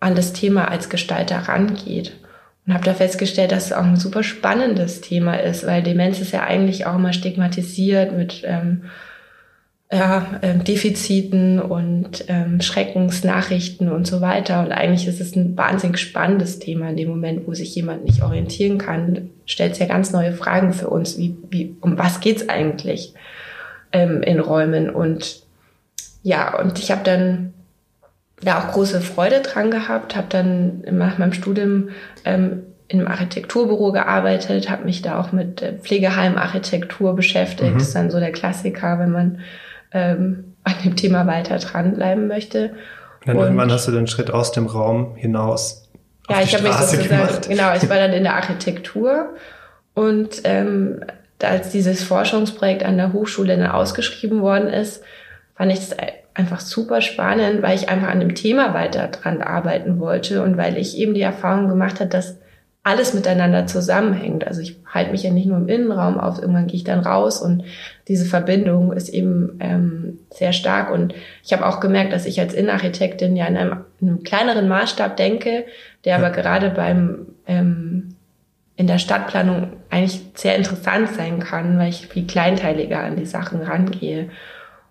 an 0.00 0.14
das 0.14 0.32
Thema 0.32 0.68
als 0.68 0.88
Gestalter 0.88 1.36
rangeht. 1.36 2.12
Und 2.66 2.74
habe 2.74 2.84
da 2.84 2.94
festgestellt, 2.94 3.50
dass 3.50 3.66
es 3.66 3.72
auch 3.72 3.84
ein 3.84 3.96
super 3.96 4.22
spannendes 4.22 5.00
Thema 5.00 5.34
ist, 5.34 5.66
weil 5.66 5.82
Demenz 5.82 6.20
ist 6.20 6.32
ja 6.32 6.44
eigentlich 6.44 6.86
auch 6.86 6.96
immer 6.96 7.14
stigmatisiert 7.14 8.16
mit 8.16 8.42
ähm, 8.44 8.84
ja, 9.90 10.38
äh, 10.42 10.58
Defiziten 10.58 11.60
und 11.60 12.24
ähm, 12.28 12.60
Schreckensnachrichten 12.60 13.90
und 13.90 14.06
so 14.06 14.20
weiter. 14.20 14.60
Und 14.60 14.70
eigentlich 14.70 15.08
ist 15.08 15.20
es 15.20 15.34
ein 15.34 15.56
wahnsinnig 15.56 15.98
spannendes 15.98 16.58
Thema 16.58 16.90
in 16.90 16.96
dem 16.96 17.08
Moment, 17.08 17.46
wo 17.46 17.54
sich 17.54 17.74
jemand 17.74 18.04
nicht 18.04 18.22
orientieren 18.22 18.76
kann, 18.76 19.30
stellt 19.46 19.72
es 19.72 19.78
ja 19.78 19.86
ganz 19.86 20.12
neue 20.12 20.32
Fragen 20.32 20.74
für 20.74 20.88
uns, 20.88 21.16
wie, 21.16 21.36
wie 21.48 21.74
um 21.80 21.96
was 21.96 22.20
geht's 22.20 22.50
eigentlich 22.50 23.14
ähm, 23.92 24.22
in 24.22 24.40
Räumen. 24.40 24.90
Und 24.90 25.42
ja, 26.22 26.58
und 26.60 26.78
ich 26.78 26.90
habe 26.90 27.04
dann 27.04 27.54
da 28.42 28.60
auch 28.60 28.72
große 28.72 29.00
Freude 29.00 29.40
dran 29.40 29.70
gehabt, 29.70 30.14
habe 30.14 30.26
dann 30.28 30.82
nach 30.90 31.16
meinem 31.16 31.32
Studium 31.32 31.88
ähm, 32.26 32.64
in 32.88 33.00
einem 33.00 33.08
Architekturbüro 33.08 33.92
gearbeitet, 33.92 34.68
habe 34.68 34.84
mich 34.84 35.00
da 35.00 35.18
auch 35.18 35.32
mit 35.32 35.62
Pflegeheimarchitektur 35.82 37.16
beschäftigt. 37.16 37.72
Mhm. 37.72 37.78
Das 37.78 37.88
ist 37.88 37.94
dann 37.94 38.10
so 38.10 38.20
der 38.20 38.32
Klassiker, 38.32 38.98
wenn 38.98 39.10
man 39.10 39.38
ähm, 39.92 40.54
an 40.64 40.74
dem 40.84 40.96
Thema 40.96 41.26
weiter 41.26 41.58
dranbleiben 41.58 42.26
möchte. 42.28 42.70
Und 43.20 43.28
dann 43.28 43.36
und, 43.36 43.44
irgendwann 43.44 43.72
hast 43.72 43.88
du 43.88 43.92
den 43.92 44.06
Schritt 44.06 44.30
aus 44.30 44.52
dem 44.52 44.66
Raum 44.66 45.14
hinaus. 45.16 45.88
Ja, 46.28 46.42
ich 46.42 46.54
habe 46.54 46.64
mich 46.64 46.72
sozusagen, 46.74 47.08
gemacht. 47.08 47.48
genau, 47.48 47.74
ich 47.74 47.88
war 47.88 47.96
dann 47.96 48.12
in 48.12 48.22
der 48.22 48.34
Architektur 48.34 49.30
und 49.94 50.42
ähm, 50.44 51.00
als 51.42 51.70
dieses 51.70 52.02
Forschungsprojekt 52.04 52.84
an 52.84 52.96
der 52.96 53.12
Hochschule 53.12 53.56
dann 53.56 53.70
ausgeschrieben 53.70 54.42
worden 54.42 54.68
ist, 54.68 55.02
fand 55.54 55.72
ich 55.72 55.78
das 55.78 55.96
einfach 56.34 56.60
super 56.60 57.00
spannend, 57.00 57.62
weil 57.62 57.76
ich 57.76 57.88
einfach 57.88 58.08
an 58.08 58.20
dem 58.20 58.34
Thema 58.34 58.74
weiter 58.74 59.08
dran 59.08 59.42
arbeiten 59.42 59.98
wollte 59.98 60.42
und 60.42 60.56
weil 60.56 60.76
ich 60.76 60.96
eben 60.96 61.14
die 61.14 61.22
Erfahrung 61.22 61.68
gemacht 61.68 62.00
habe, 62.00 62.10
dass 62.10 62.36
alles 62.84 63.12
miteinander 63.12 63.66
zusammenhängt. 63.66 64.46
Also 64.46 64.60
ich 64.60 64.76
halte 64.86 65.10
mich 65.10 65.22
ja 65.22 65.30
nicht 65.30 65.46
nur 65.46 65.58
im 65.58 65.68
Innenraum 65.68 66.18
auf, 66.18 66.40
irgendwann 66.40 66.68
gehe 66.68 66.76
ich 66.76 66.84
dann 66.84 67.00
raus 67.00 67.42
und 67.42 67.64
diese 68.08 68.24
Verbindung 68.24 68.92
ist 68.92 69.10
eben 69.10 69.58
ähm, 69.60 70.18
sehr 70.30 70.52
stark. 70.52 70.90
Und 70.90 71.14
ich 71.44 71.52
habe 71.52 71.66
auch 71.66 71.78
gemerkt, 71.80 72.12
dass 72.12 72.26
ich 72.26 72.40
als 72.40 72.54
Innenarchitektin 72.54 73.36
ja 73.36 73.46
in 73.46 73.56
einem, 73.56 73.84
in 74.00 74.08
einem 74.08 74.22
kleineren 74.22 74.66
Maßstab 74.66 75.16
denke, 75.16 75.66
der 76.04 76.16
aber 76.16 76.30
gerade 76.30 76.70
beim 76.70 77.26
ähm, 77.46 78.14
in 78.76 78.86
der 78.86 78.98
Stadtplanung 78.98 79.72
eigentlich 79.90 80.20
sehr 80.34 80.54
interessant 80.54 81.08
sein 81.10 81.40
kann, 81.40 81.78
weil 81.78 81.88
ich 81.88 82.06
viel 82.06 82.26
kleinteiliger 82.26 83.00
an 83.00 83.16
die 83.16 83.26
Sachen 83.26 83.62
rangehe. 83.62 84.30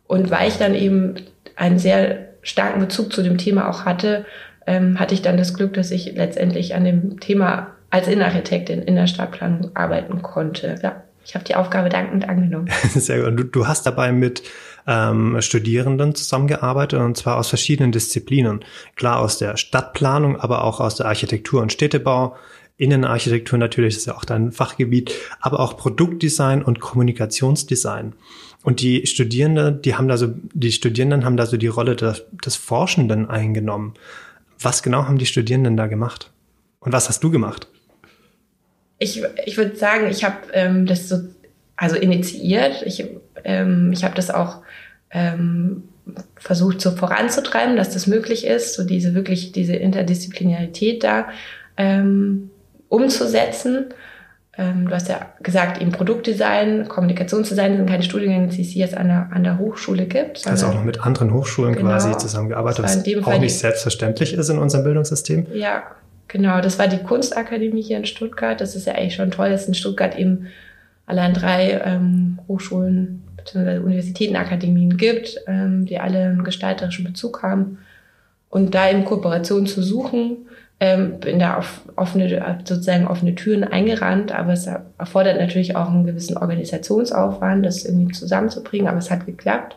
Und 0.07 0.29
weil 0.29 0.49
ich 0.49 0.57
dann 0.57 0.75
eben 0.75 1.15
einen 1.55 1.79
sehr 1.79 2.27
starken 2.41 2.81
Bezug 2.81 3.13
zu 3.13 3.23
dem 3.23 3.37
Thema 3.37 3.69
auch 3.69 3.85
hatte, 3.85 4.25
ähm, 4.67 4.99
hatte 4.99 5.13
ich 5.13 5.21
dann 5.21 5.37
das 5.37 5.53
Glück, 5.53 5.73
dass 5.73 5.91
ich 5.91 6.13
letztendlich 6.15 6.75
an 6.75 6.83
dem 6.83 7.19
Thema 7.21 7.75
als 7.89 8.07
Innenarchitektin 8.09 8.81
in 8.81 8.95
der 8.95 9.07
Stadtplanung 9.07 9.71
arbeiten 9.73 10.21
konnte. 10.21 10.75
Ja, 10.83 11.03
ich 11.27 11.35
habe 11.35 11.43
die 11.43 11.55
Aufgabe 11.55 11.89
dankend 11.89 12.27
angenommen. 12.27 12.69
Sehr 12.95 13.21
gut. 13.21 13.37
Du, 13.37 13.43
du 13.43 13.67
hast 13.67 13.85
dabei 13.85 14.13
mit 14.13 14.43
ähm, 14.87 15.41
Studierenden 15.41 16.15
zusammengearbeitet 16.15 17.01
und 17.01 17.17
zwar 17.17 17.37
aus 17.37 17.49
verschiedenen 17.49 17.91
Disziplinen. 17.91 18.63
Klar 18.95 19.19
aus 19.19 19.37
der 19.37 19.57
Stadtplanung, 19.57 20.39
aber 20.39 20.63
auch 20.63 20.79
aus 20.79 20.95
der 20.95 21.07
Architektur 21.07 21.61
und 21.61 21.73
Städtebau. 21.73 22.37
Innenarchitektur 22.77 23.59
natürlich 23.59 23.97
ist 23.97 24.05
ja 24.05 24.15
auch 24.15 24.23
dein 24.23 24.53
Fachgebiet, 24.53 25.13
aber 25.41 25.59
auch 25.59 25.75
Produktdesign 25.75 26.61
und 26.61 26.79
Kommunikationsdesign. 26.79 28.13
Und 28.63 28.81
die 28.81 29.05
Studierenden, 29.05 29.81
die 29.81 29.95
haben 29.95 30.07
da 30.07 30.15
so, 30.15 30.29
die 30.53 30.71
Studierenden 30.71 31.25
haben 31.25 31.35
da 31.35 31.45
so 31.45 31.57
die 31.57 31.67
Rolle 31.67 31.97
des, 31.97 32.23
des 32.45 32.55
Forschenden 32.55 33.29
eingenommen. 33.29 33.95
Was 34.61 34.81
genau 34.81 35.03
haben 35.03 35.17
die 35.17 35.25
Studierenden 35.25 35.75
da 35.75 35.87
gemacht? 35.87 36.31
Und 36.79 36.93
was 36.93 37.09
hast 37.09 37.21
du 37.23 37.31
gemacht? 37.31 37.67
Ich, 38.99 39.23
ich 39.45 39.57
würde 39.57 39.75
sagen, 39.75 40.07
ich 40.09 40.23
habe 40.23 40.37
ähm, 40.53 40.85
das 40.85 41.09
so 41.09 41.19
also 41.77 41.95
initiiert. 41.95 42.81
Ich, 42.85 43.05
ähm, 43.43 43.91
ich 43.93 44.03
habe 44.03 44.15
das 44.15 44.31
auch 44.31 44.61
ähm, 45.11 45.83
versucht 46.35 46.81
so 46.81 46.91
voranzutreiben, 46.91 47.77
dass 47.77 47.91
das 47.91 48.07
möglich 48.07 48.45
ist, 48.45 48.73
so 48.73 48.83
diese 48.83 49.13
wirklich 49.13 49.51
diese 49.51 49.75
Interdisziplinarität 49.75 51.03
da 51.03 51.27
ähm, 51.77 52.49
umzusetzen. 52.89 53.93
ähm, 54.57 54.87
du 54.87 54.95
hast 54.95 55.09
ja 55.09 55.33
gesagt, 55.43 55.79
eben 55.81 55.91
Produktdesign, 55.91 56.87
Kommunikationsdesign 56.87 57.77
sind 57.77 57.89
keine 57.89 58.03
Studiengänge, 58.03 58.47
die 58.47 58.61
es 58.61 58.73
jetzt 58.73 58.97
an 58.97 59.09
der, 59.09 59.29
an 59.31 59.43
der 59.43 59.59
Hochschule 59.59 60.07
gibt. 60.07 60.47
Also 60.47 60.67
auch 60.67 60.73
noch 60.73 60.83
mit 60.83 61.01
anderen 61.05 61.31
Hochschulen 61.33 61.75
genau, 61.75 61.89
quasi 61.89 62.17
zusammengearbeitet, 62.17 62.85
was 62.85 63.25
auch 63.25 63.39
nicht 63.39 63.59
selbstverständlich 63.59 64.33
ist 64.33 64.49
in 64.49 64.57
unserem 64.57 64.83
Bildungssystem. 64.83 65.45
Ja, 65.53 65.83
genau. 66.27 66.61
Das 66.61 66.79
war 66.79 66.87
die 66.87 67.03
Kunstakademie 67.03 67.81
hier 67.81 67.97
in 67.97 68.05
Stuttgart. 68.05 68.59
Das 68.59 68.75
ist 68.75 68.87
ja 68.87 68.93
eigentlich 68.93 69.15
schon 69.15 69.31
toll, 69.31 69.49
dass 69.49 69.67
in 69.67 69.73
Stuttgart 69.73 70.17
eben 70.17 70.47
allein 71.05 71.33
drei 71.33 71.81
ähm, 71.83 72.39
Hochschulen 72.47 73.23
bzw. 73.37 73.79
Universitätenakademien 73.79 74.97
gibt, 74.97 75.37
ähm, 75.47 75.85
die 75.85 75.99
alle 75.99 76.25
einen 76.25 76.43
gestalterischen 76.43 77.05
Bezug 77.05 77.43
haben. 77.43 77.79
Und 78.49 78.75
da 78.75 78.89
eben 78.89 79.05
Kooperation 79.05 79.65
zu 79.67 79.81
suchen, 79.81 80.47
ähm, 80.79 81.19
bin 81.19 81.39
da 81.39 81.57
auf 81.57 81.81
offene, 81.95 82.59
sozusagen 82.63 83.07
offene 83.07 83.35
Türen 83.35 83.63
eingerannt, 83.63 84.31
aber 84.31 84.53
es 84.53 84.67
erfordert 84.97 85.39
natürlich 85.39 85.75
auch 85.75 85.89
einen 85.89 86.05
gewissen 86.05 86.37
Organisationsaufwand, 86.37 87.65
das 87.65 87.83
irgendwie 87.83 88.13
zusammenzubringen, 88.13 88.87
aber 88.87 88.99
es 88.99 89.09
hat 89.09 89.25
geklappt. 89.25 89.75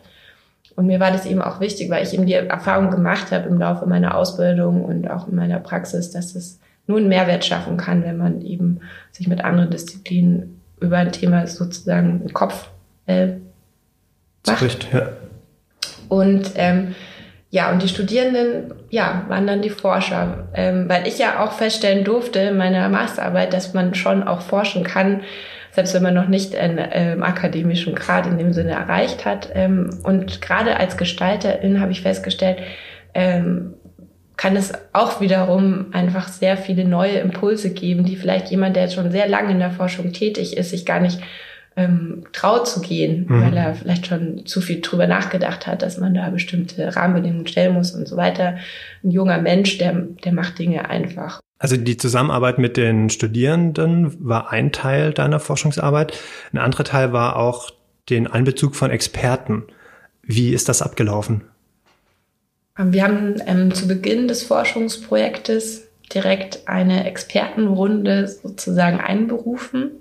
Und 0.75 0.87
mir 0.87 0.99
war 0.99 1.11
das 1.11 1.25
eben 1.25 1.41
auch 1.41 1.59
wichtig, 1.59 1.89
weil 1.89 2.03
ich 2.03 2.13
eben 2.13 2.25
die 2.25 2.33
Erfahrung 2.33 2.91
gemacht 2.91 3.31
habe 3.31 3.49
im 3.49 3.59
Laufe 3.59 3.85
meiner 3.85 4.15
Ausbildung 4.15 4.83
und 4.83 5.09
auch 5.09 5.27
in 5.27 5.35
meiner 5.35 5.59
Praxis, 5.59 6.11
dass 6.11 6.35
es 6.35 6.59
nur 6.87 6.97
einen 6.97 7.09
Mehrwert 7.09 7.45
schaffen 7.45 7.77
kann, 7.77 8.03
wenn 8.03 8.17
man 8.17 8.41
eben 8.41 8.79
sich 9.11 9.27
mit 9.27 9.43
anderen 9.43 9.69
Disziplinen 9.69 10.61
über 10.79 10.97
ein 10.97 11.11
Thema 11.11 11.45
sozusagen 11.47 12.21
einen 12.21 12.33
Kopf 12.33 12.69
äh, 13.05 13.33
macht. 14.45 14.57
Spricht, 14.57 14.87
ja. 14.93 15.09
Und 16.09 16.51
ähm, 16.55 16.95
ja, 17.53 17.69
und 17.69 17.83
die 17.83 17.89
Studierenden, 17.89 18.73
ja, 18.89 19.25
waren 19.27 19.45
dann 19.45 19.61
die 19.61 19.69
Forscher, 19.69 20.47
ähm, 20.53 20.87
weil 20.87 21.05
ich 21.05 21.19
ja 21.19 21.43
auch 21.43 21.51
feststellen 21.51 22.05
durfte 22.05 22.39
in 22.39 22.55
meiner 22.55 22.87
Masterarbeit, 22.87 23.51
dass 23.51 23.73
man 23.73 23.93
schon 23.93 24.23
auch 24.23 24.39
forschen 24.39 24.85
kann, 24.85 25.21
selbst 25.73 25.93
wenn 25.93 26.01
man 26.01 26.13
noch 26.13 26.29
nicht 26.29 26.55
einen 26.55 26.79
ähm, 26.91 27.23
akademischen 27.23 27.93
Grad 27.93 28.25
in 28.25 28.37
dem 28.37 28.53
Sinne 28.53 28.71
erreicht 28.71 29.25
hat. 29.25 29.49
Ähm, 29.53 29.89
und 30.03 30.41
gerade 30.41 30.77
als 30.77 30.95
Gestalterin 30.95 31.81
habe 31.81 31.91
ich 31.91 32.01
festgestellt, 32.01 32.59
ähm, 33.13 33.73
kann 34.37 34.55
es 34.55 34.71
auch 34.93 35.19
wiederum 35.19 35.87
einfach 35.91 36.29
sehr 36.29 36.55
viele 36.55 36.85
neue 36.85 37.19
Impulse 37.19 37.73
geben, 37.73 38.05
die 38.05 38.15
vielleicht 38.15 38.49
jemand, 38.49 38.77
der 38.77 38.83
jetzt 38.83 38.95
schon 38.95 39.11
sehr 39.11 39.27
lange 39.27 39.51
in 39.51 39.59
der 39.59 39.71
Forschung 39.71 40.13
tätig 40.13 40.55
ist, 40.55 40.69
sich 40.69 40.85
gar 40.85 41.01
nicht 41.01 41.19
ähm, 41.75 42.23
traut 42.33 42.67
zu 42.67 42.81
gehen, 42.81 43.25
mhm. 43.27 43.41
weil 43.41 43.55
er 43.55 43.75
vielleicht 43.75 44.07
schon 44.07 44.45
zu 44.45 44.61
viel 44.61 44.81
drüber 44.81 45.07
nachgedacht 45.07 45.67
hat, 45.67 45.81
dass 45.81 45.97
man 45.97 46.13
da 46.13 46.29
bestimmte 46.29 46.95
Rahmenbedingungen 46.95 47.47
stellen 47.47 47.73
muss 47.73 47.91
und 47.91 48.07
so 48.07 48.17
weiter. 48.17 48.57
Ein 49.03 49.11
junger 49.11 49.39
Mensch, 49.39 49.77
der, 49.77 49.93
der 49.93 50.33
macht 50.33 50.59
Dinge 50.59 50.89
einfach. 50.89 51.39
Also 51.59 51.77
die 51.77 51.95
Zusammenarbeit 51.95 52.57
mit 52.57 52.75
den 52.75 53.09
Studierenden 53.09 54.15
war 54.19 54.51
ein 54.51 54.71
Teil 54.71 55.13
deiner 55.13 55.39
Forschungsarbeit. 55.39 56.17
Ein 56.51 56.57
anderer 56.57 56.83
Teil 56.83 57.13
war 57.13 57.37
auch 57.37 57.71
den 58.09 58.27
Einbezug 58.27 58.75
von 58.75 58.89
Experten. 58.89 59.63
Wie 60.23 60.53
ist 60.53 60.69
das 60.69 60.81
abgelaufen? 60.81 61.43
Wir 62.77 63.03
haben 63.03 63.35
ähm, 63.45 63.73
zu 63.73 63.87
Beginn 63.87 64.27
des 64.27 64.43
Forschungsprojektes 64.43 65.87
direkt 66.13 66.67
eine 66.67 67.05
Expertenrunde 67.05 68.27
sozusagen 68.27 68.99
einberufen. 68.99 69.91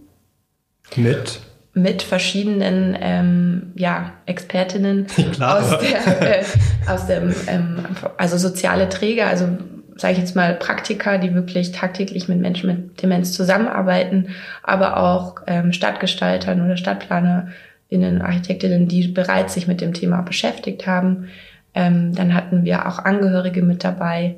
Mit? 0.97 1.41
Mit 1.81 2.03
verschiedenen 2.03 2.97
ähm, 3.01 3.73
ja, 3.75 4.13
Expertinnen 4.27 5.07
aus, 5.41 5.79
der, 5.79 6.41
äh, 6.41 6.45
aus 6.87 7.07
dem, 7.07 7.35
ähm, 7.47 7.85
also 8.17 8.37
soziale 8.37 8.89
Träger, 8.89 9.27
also 9.27 9.49
sage 9.97 10.15
ich 10.15 10.19
jetzt 10.19 10.37
mal 10.37 10.55
Praktiker, 10.55 11.19
die 11.19 11.35
wirklich 11.35 11.73
tagtäglich 11.73 12.29
mit 12.29 12.41
Menschen 12.41 12.67
mit 12.69 13.03
Demenz 13.03 13.33
zusammenarbeiten, 13.33 14.31
aber 14.63 14.97
auch 14.97 15.37
ähm, 15.47 15.73
Stadtgestaltern 15.73 16.65
oder 16.65 16.77
Stadtplanerinnen, 16.77 18.23
Architektinnen, 18.23 18.89
die 18.89 19.09
bereits 19.09 19.55
sich 19.55 19.67
mit 19.67 19.81
dem 19.81 19.93
Thema 19.93 20.23
beschäftigt 20.23 20.87
haben. 20.87 21.29
Ähm, 21.75 22.15
dann 22.15 22.35
hatten 22.35 22.65
wir 22.65 22.89
auch 22.89 22.99
Angehörige 22.99 23.63
mit 23.63 23.85
dabei 23.85 24.37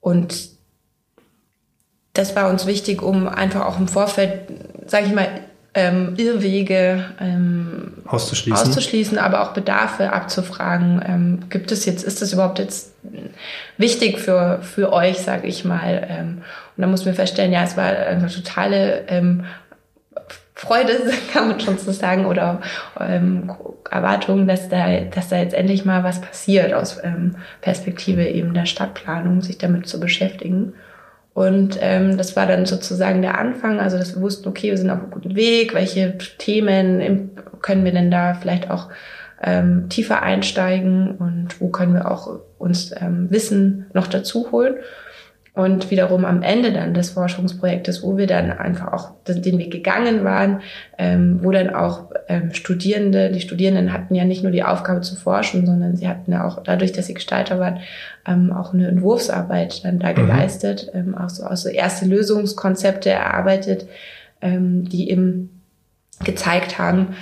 und 0.00 0.56
das 2.12 2.34
war 2.34 2.48
uns 2.48 2.66
wichtig, 2.66 3.02
um 3.02 3.28
einfach 3.28 3.66
auch 3.66 3.78
im 3.78 3.88
Vorfeld, 3.88 4.50
sage 4.86 5.06
ich 5.06 5.14
mal, 5.14 5.28
ähm, 5.76 6.14
Irrwege 6.16 7.04
ähm, 7.20 7.92
auszuschließen. 8.06 8.66
auszuschließen, 8.66 9.18
aber 9.18 9.42
auch 9.42 9.52
Bedarfe 9.52 10.10
abzufragen. 10.12 11.02
Ähm, 11.06 11.40
gibt 11.50 11.70
es 11.70 11.84
jetzt, 11.84 12.02
ist 12.02 12.22
das 12.22 12.32
überhaupt 12.32 12.58
jetzt 12.58 12.94
wichtig 13.76 14.18
für, 14.18 14.60
für 14.62 14.90
euch, 14.92 15.18
sage 15.18 15.46
ich 15.46 15.66
mal? 15.66 16.06
Ähm, 16.08 16.42
und 16.76 16.82
da 16.82 16.86
muss 16.86 17.04
man 17.04 17.14
feststellen, 17.14 17.52
ja, 17.52 17.62
es 17.62 17.76
war 17.76 17.84
eine 17.84 18.26
totale 18.28 19.04
ähm, 19.08 19.44
Freude, 20.54 20.98
kann 21.34 21.48
man 21.48 21.60
schon 21.60 21.76
so 21.76 21.92
sagen, 21.92 22.24
oder 22.24 22.62
ähm, 22.98 23.52
Erwartung, 23.90 24.46
dass 24.46 24.70
da, 24.70 25.00
dass 25.00 25.28
da 25.28 25.36
jetzt 25.36 25.54
endlich 25.54 25.84
mal 25.84 26.02
was 26.02 26.22
passiert 26.22 26.72
aus 26.72 26.98
ähm, 27.04 27.36
Perspektive 27.60 28.26
eben 28.26 28.54
der 28.54 28.64
Stadtplanung, 28.64 29.42
sich 29.42 29.58
damit 29.58 29.86
zu 29.86 30.00
beschäftigen. 30.00 30.72
Und 31.36 31.76
ähm, 31.82 32.16
das 32.16 32.34
war 32.34 32.46
dann 32.46 32.64
sozusagen 32.64 33.20
der 33.20 33.38
Anfang, 33.38 33.78
also 33.78 33.98
dass 33.98 34.14
wir 34.14 34.22
wussten, 34.22 34.48
okay, 34.48 34.70
wir 34.70 34.78
sind 34.78 34.88
auf 34.88 35.00
einem 35.00 35.10
guten 35.10 35.36
Weg, 35.36 35.74
welche 35.74 36.16
Themen 36.38 37.30
können 37.60 37.84
wir 37.84 37.92
denn 37.92 38.10
da 38.10 38.32
vielleicht 38.32 38.70
auch 38.70 38.88
ähm, 39.42 39.90
tiefer 39.90 40.22
einsteigen? 40.22 41.10
Und 41.10 41.60
wo 41.60 41.68
können 41.68 41.92
wir 41.92 42.10
auch 42.10 42.38
uns 42.56 42.90
ähm, 42.98 43.30
Wissen 43.30 43.84
noch 43.92 44.06
dazu 44.06 44.50
holen. 44.50 44.76
Und 45.56 45.90
wiederum 45.90 46.26
am 46.26 46.42
Ende 46.42 46.70
dann 46.70 46.92
des 46.92 47.08
Forschungsprojektes, 47.08 48.02
wo 48.02 48.18
wir 48.18 48.26
dann 48.26 48.50
einfach 48.50 48.92
auch 48.92 49.12
den 49.26 49.58
Weg 49.58 49.70
gegangen 49.70 50.22
waren, 50.22 50.60
ähm, 50.98 51.40
wo 51.42 51.50
dann 51.50 51.74
auch 51.74 52.10
ähm, 52.28 52.52
Studierende, 52.52 53.32
die 53.32 53.40
Studierenden 53.40 53.94
hatten 53.94 54.14
ja 54.14 54.26
nicht 54.26 54.42
nur 54.42 54.52
die 54.52 54.64
Aufgabe 54.64 55.00
zu 55.00 55.16
forschen, 55.16 55.64
sondern 55.64 55.96
sie 55.96 56.08
hatten 56.08 56.30
ja 56.30 56.46
auch 56.46 56.62
dadurch, 56.62 56.92
dass 56.92 57.06
sie 57.06 57.14
Gestalter 57.14 57.58
waren, 57.58 57.78
ähm, 58.28 58.52
auch 58.52 58.74
eine 58.74 58.86
Entwurfsarbeit 58.86 59.82
dann 59.82 59.98
da 59.98 60.10
mhm. 60.10 60.16
geleistet, 60.16 60.90
ähm, 60.92 61.16
auch 61.16 61.30
so, 61.30 61.46
auch 61.46 61.56
so 61.56 61.70
erste 61.70 62.04
Lösungskonzepte 62.04 63.08
erarbeitet, 63.08 63.88
ähm, 64.42 64.86
die 64.86 65.08
eben 65.08 65.62
gezeigt 66.22 66.78
haben, 66.78 67.16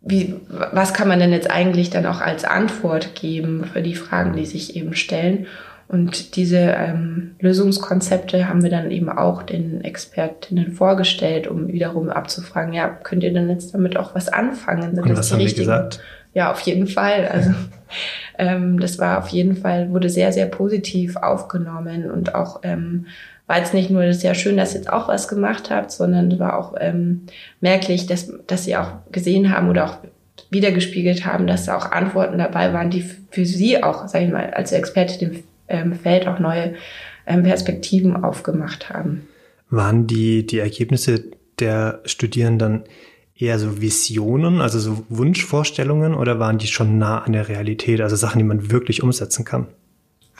wie, 0.00 0.36
was 0.48 0.94
kann 0.94 1.08
man 1.08 1.18
denn 1.18 1.32
jetzt 1.32 1.50
eigentlich 1.50 1.90
dann 1.90 2.06
auch 2.06 2.20
als 2.20 2.44
Antwort 2.44 3.16
geben 3.16 3.64
für 3.64 3.82
die 3.82 3.96
Fragen, 3.96 4.36
die 4.36 4.46
sich 4.46 4.76
eben 4.76 4.94
stellen. 4.94 5.48
Und 5.92 6.36
diese 6.36 6.56
ähm, 6.56 7.32
Lösungskonzepte 7.38 8.48
haben 8.48 8.62
wir 8.62 8.70
dann 8.70 8.90
eben 8.90 9.10
auch 9.10 9.42
den 9.42 9.84
Expertinnen 9.84 10.72
vorgestellt, 10.72 11.46
um 11.46 11.68
wiederum 11.68 12.08
abzufragen, 12.08 12.72
ja, 12.72 12.88
könnt 12.88 13.22
ihr 13.22 13.34
denn 13.34 13.50
jetzt 13.50 13.74
damit 13.74 13.98
auch 13.98 14.14
was 14.14 14.30
anfangen? 14.30 14.94
Sind 14.94 15.04
Und 15.04 15.18
was 15.18 15.30
haben 15.30 15.40
die 15.40 15.52
gesagt? 15.52 16.00
Ja, 16.32 16.50
auf 16.50 16.60
jeden 16.60 16.86
Fall. 16.86 17.28
Also 17.30 17.50
ähm, 18.38 18.80
das 18.80 18.98
war 18.98 19.18
auf 19.18 19.28
jeden 19.28 19.54
Fall, 19.54 19.90
wurde 19.90 20.08
sehr, 20.08 20.32
sehr 20.32 20.46
positiv 20.46 21.16
aufgenommen 21.16 22.10
und 22.10 22.34
auch 22.34 22.60
ähm, 22.62 23.04
war 23.46 23.58
jetzt 23.58 23.74
nicht 23.74 23.90
nur 23.90 24.14
sehr 24.14 24.34
schön, 24.34 24.56
dass 24.56 24.72
ihr 24.72 24.80
jetzt 24.80 24.90
auch 24.90 25.08
was 25.08 25.28
gemacht 25.28 25.68
habt, 25.70 25.90
sondern 25.90 26.38
war 26.38 26.58
auch 26.58 26.74
ähm, 26.80 27.26
merklich, 27.60 28.06
dass, 28.06 28.32
dass 28.46 28.64
sie 28.64 28.78
auch 28.78 28.92
gesehen 29.12 29.54
haben 29.54 29.68
oder 29.68 29.84
auch 29.84 29.98
wiedergespiegelt 30.48 31.26
haben, 31.26 31.46
dass 31.46 31.66
da 31.66 31.76
auch 31.76 31.92
Antworten 31.92 32.38
dabei 32.38 32.72
waren, 32.72 32.88
die 32.88 33.04
für 33.30 33.44
sie 33.44 33.82
auch, 33.82 34.08
sage 34.08 34.24
ich 34.24 34.32
mal, 34.32 34.54
als 34.54 34.72
Expertin 34.72 35.42
ähm, 35.68 35.94
Feld 35.94 36.26
auch 36.26 36.38
neue 36.38 36.74
ähm, 37.26 37.42
Perspektiven 37.42 38.22
aufgemacht 38.22 38.90
haben. 38.90 39.28
Waren 39.70 40.06
die, 40.06 40.46
die 40.46 40.58
Ergebnisse 40.58 41.24
der 41.58 42.00
Studierenden 42.04 42.84
eher 43.36 43.58
so 43.58 43.80
Visionen, 43.80 44.60
also 44.60 44.78
so 44.78 45.04
Wunschvorstellungen 45.08 46.14
oder 46.14 46.38
waren 46.38 46.58
die 46.58 46.66
schon 46.66 46.98
nah 46.98 47.22
an 47.22 47.32
der 47.32 47.48
Realität, 47.48 48.00
also 48.00 48.16
Sachen, 48.16 48.38
die 48.38 48.44
man 48.44 48.70
wirklich 48.70 49.02
umsetzen 49.02 49.44
kann? 49.44 49.66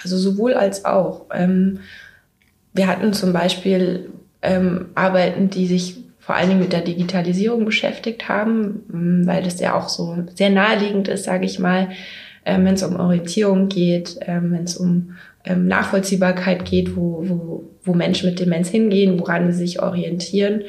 Also 0.02 0.16
sowohl 0.16 0.54
als 0.54 0.84
auch. 0.84 1.26
Ähm, 1.32 1.80
wir 2.74 2.86
hatten 2.86 3.12
zum 3.12 3.32
Beispiel 3.32 4.10
ähm, 4.40 4.86
Arbeiten, 4.94 5.50
die 5.50 5.66
sich 5.66 5.96
vor 6.18 6.36
allen 6.36 6.48
Dingen 6.48 6.60
mit 6.60 6.72
der 6.72 6.82
Digitalisierung 6.82 7.64
beschäftigt 7.64 8.28
haben, 8.28 9.24
weil 9.26 9.42
das 9.42 9.58
ja 9.58 9.74
auch 9.74 9.88
so 9.88 10.16
sehr 10.34 10.50
naheliegend 10.50 11.08
ist, 11.08 11.24
sage 11.24 11.44
ich 11.44 11.58
mal, 11.58 11.90
ähm, 12.44 12.64
wenn 12.64 12.74
es 12.74 12.82
um 12.82 12.96
Orientierung 12.96 13.68
geht, 13.68 14.18
ähm, 14.22 14.52
wenn 14.52 14.64
es 14.64 14.76
um 14.76 15.14
ähm, 15.44 15.66
Nachvollziehbarkeit 15.66 16.64
geht, 16.64 16.96
wo, 16.96 17.24
wo, 17.26 17.64
wo 17.84 17.94
Menschen 17.94 18.28
mit 18.28 18.40
Demenz 18.40 18.68
hingehen, 18.68 19.18
woran 19.18 19.50
sie 19.52 19.58
sich 19.58 19.82
orientieren. 19.82 20.62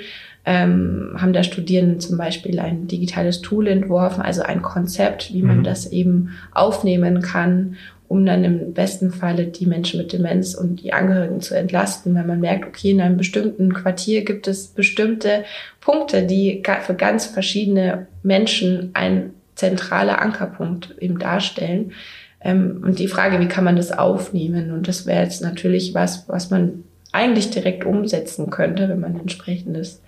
Ähm, 0.45 1.15
haben 1.17 1.31
da 1.31 1.41
Studierenden 1.41 2.01
zum 2.01 2.17
Beispiel 2.17 2.59
ein 2.59 2.87
digitales 2.87 3.41
Tool 3.41 3.65
entworfen, 3.67 4.21
also 4.21 4.41
ein 4.41 4.61
Konzept, 4.61 5.33
wie 5.33 5.41
man 5.41 5.59
mhm. 5.59 5.63
das 5.63 5.89
eben 5.89 6.31
aufnehmen 6.51 7.21
kann, 7.21 7.77
um 8.09 8.25
dann 8.25 8.43
im 8.43 8.73
besten 8.73 9.11
Falle 9.11 9.47
die 9.47 9.65
Menschen 9.65 9.99
mit 9.99 10.11
Demenz 10.11 10.53
und 10.53 10.83
die 10.83 10.91
Angehörigen 10.91 11.39
zu 11.39 11.55
entlasten, 11.55 12.13
weil 12.13 12.25
man 12.25 12.41
merkt, 12.41 12.67
okay, 12.67 12.91
in 12.91 12.99
einem 12.99 13.15
bestimmten 13.15 13.73
Quartier 13.73 14.25
gibt 14.25 14.49
es 14.49 14.67
bestimmte 14.67 15.45
Punkte, 15.79 16.23
die 16.23 16.61
für 16.81 16.93
ganz 16.93 17.25
verschiedene 17.25 18.07
Menschen 18.21 18.89
ein 18.93 19.31
zentraler 19.55 20.21
Ankerpunkt 20.21 20.95
eben 20.99 21.19
darstellen. 21.19 21.91
Ähm, 22.41 22.81
und 22.83 22.99
die 22.99 23.07
Frage, 23.07 23.39
wie 23.39 23.47
kann 23.47 23.63
man 23.63 23.75
das 23.75 23.91
aufnehmen? 23.91 24.71
Und 24.71 24.87
das 24.87 25.05
wäre 25.05 25.23
jetzt 25.23 25.41
natürlich 25.41 25.93
was, 25.93 26.27
was 26.27 26.49
man 26.49 26.83
eigentlich 27.11 27.51
direkt 27.51 27.85
umsetzen 27.85 28.49
könnte, 28.49 28.89
wenn 28.89 28.99
man 28.99 29.19
entsprechendes 29.19 30.01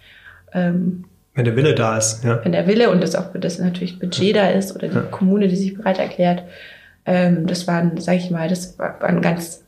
ähm, 0.54 1.06
wenn 1.36 1.44
der 1.44 1.58
Wille 1.58 1.76
da 1.76 1.98
ist, 1.98 2.24
ja. 2.24 2.40
Wenn 2.44 2.54
der 2.54 2.66
Wille 2.66 2.90
und 2.90 3.04
das 3.04 3.14
auch 3.14 3.28
das 3.34 3.60
natürlich 3.60 4.00
Budget 4.00 4.36
da 4.38 4.50
ist 4.50 4.74
oder 4.74 4.88
die 4.88 4.96
ja. 4.96 5.02
Kommune, 5.02 5.50
die 5.50 5.58
sich 5.58 5.76
bereit 5.76 6.00
erklärt. 6.00 6.44
Ähm, 7.06 7.46
das 7.46 7.68
waren, 7.68 7.98
sage 7.98 8.18
ich 8.18 8.32
mal, 8.32 8.48
das 8.48 8.80
waren 8.80 9.22
ganz, 9.22 9.64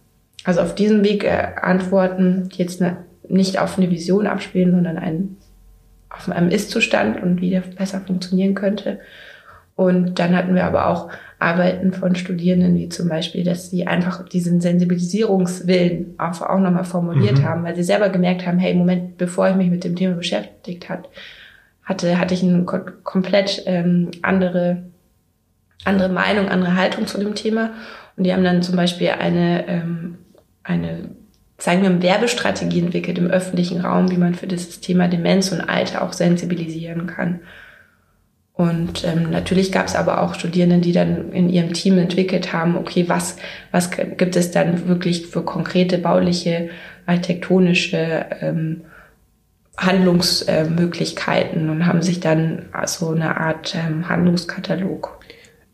also 0.46 0.62
auf 0.62 0.76
diesem 0.76 1.04
Weg 1.04 1.26
äh, 1.26 1.50
Antworten, 1.62 2.48
die 2.50 2.60
jetzt 2.60 2.80
ne, 2.80 2.98
nicht 3.28 3.60
auf 3.60 3.78
eine 3.78 3.92
Vision 3.92 4.28
abspielen, 4.28 4.72
sondern 4.72 4.98
einen, 4.98 5.38
auf 6.10 6.30
einem 6.30 6.50
Ist-Zustand 6.50 7.22
und 7.22 7.42
wie 7.42 7.50
der 7.50 7.62
besser 7.62 8.00
funktionieren 8.00 8.56
könnte. 8.56 9.00
Und 9.78 10.18
dann 10.18 10.36
hatten 10.36 10.56
wir 10.56 10.66
aber 10.66 10.88
auch 10.88 11.08
Arbeiten 11.38 11.94
von 11.94 12.16
Studierenden, 12.16 12.76
wie 12.76 12.90
zum 12.90 13.08
Beispiel, 13.10 13.44
dass 13.44 13.70
sie 13.70 13.86
einfach 13.86 14.28
diesen 14.28 14.60
Sensibilisierungswillen 14.60 16.16
auch, 16.18 16.42
auch 16.42 16.58
nochmal 16.58 16.84
formuliert 16.84 17.38
mhm. 17.38 17.46
haben, 17.46 17.64
weil 17.64 17.76
sie 17.76 17.84
selber 17.84 18.10
gemerkt 18.10 18.48
haben, 18.48 18.58
hey, 18.58 18.74
Moment, 18.74 19.20
bevor 19.20 19.48
ich 19.48 19.56
mich 19.56 19.70
mit 19.70 19.84
dem 19.84 19.96
Thema 19.96 20.16
beschäftigt 20.16 20.90
hat, 20.90 21.08
hatte, 21.84 22.18
hatte 22.18 22.34
ich 22.34 22.42
eine 22.42 22.66
komplett 22.66 23.62
ähm, 23.68 24.10
andere, 24.24 24.82
andere 25.86 26.10
Meinung, 26.10 26.50
andere 26.50 26.76
Haltung 26.76 27.06
zu 27.06 27.20
dem 27.20 27.36
Thema. 27.36 27.70
Und 28.16 28.24
die 28.24 28.34
haben 28.34 28.44
dann 28.44 28.64
zum 28.64 28.76
Beispiel 28.76 29.10
eine, 29.10 29.68
ähm, 29.68 30.18
eine 30.64 31.10
zeigen 31.60 31.84
wir, 31.84 32.02
Werbestrategie 32.02 32.80
entwickelt 32.80 33.20
im 33.20 33.28
öffentlichen 33.28 33.82
Raum, 33.82 34.10
wie 34.10 34.18
man 34.18 34.34
für 34.34 34.48
dieses 34.48 34.82
Thema 34.82 35.08
Demenz 35.08 35.52
und 35.52 35.62
Alter 35.62 36.02
auch 36.02 36.14
sensibilisieren 36.14 37.06
kann. 37.06 37.42
Und 38.58 39.06
ähm, 39.06 39.30
natürlich 39.30 39.72
gab 39.72 39.86
es 39.86 39.96
aber 39.96 40.22
auch 40.22 40.34
Studierenden, 40.34 40.82
die 40.82 40.92
dann 40.92 41.32
in 41.32 41.48
ihrem 41.48 41.74
Team 41.74 42.00
entwickelt 42.00 42.54
haben, 42.54 42.76
okay, 42.76 43.06
was, 43.08 43.38
was 43.72 43.92
gibt 43.92 44.36
es 44.36 44.50
dann 44.50 44.88
wirklich 44.88 45.28
für 45.28 45.44
konkrete 45.44 46.00
bauliche, 46.00 46.70
architektonische 47.06 48.26
ähm, 48.42 48.82
Handlungsmöglichkeiten 49.78 51.70
und 51.70 51.86
haben 51.86 52.02
sich 52.02 52.20
dann 52.20 52.66
so 52.88 53.12
eine 53.12 53.38
Art 53.40 53.76
ähm, 53.76 54.10
Handlungskatalog 54.10 55.17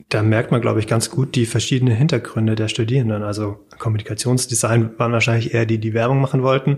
da 0.09 0.21
merkt 0.21 0.51
man, 0.51 0.61
glaube 0.61 0.79
ich, 0.79 0.87
ganz 0.87 1.09
gut 1.09 1.35
die 1.35 1.45
verschiedenen 1.45 1.95
Hintergründe 1.95 2.55
der 2.55 2.67
Studierenden. 2.67 3.23
Also 3.23 3.65
Kommunikationsdesign 3.79 4.91
waren 4.97 5.11
wahrscheinlich 5.11 5.53
eher 5.53 5.65
die, 5.65 5.79
die 5.79 5.93
Werbung 5.93 6.21
machen 6.21 6.43
wollten 6.43 6.77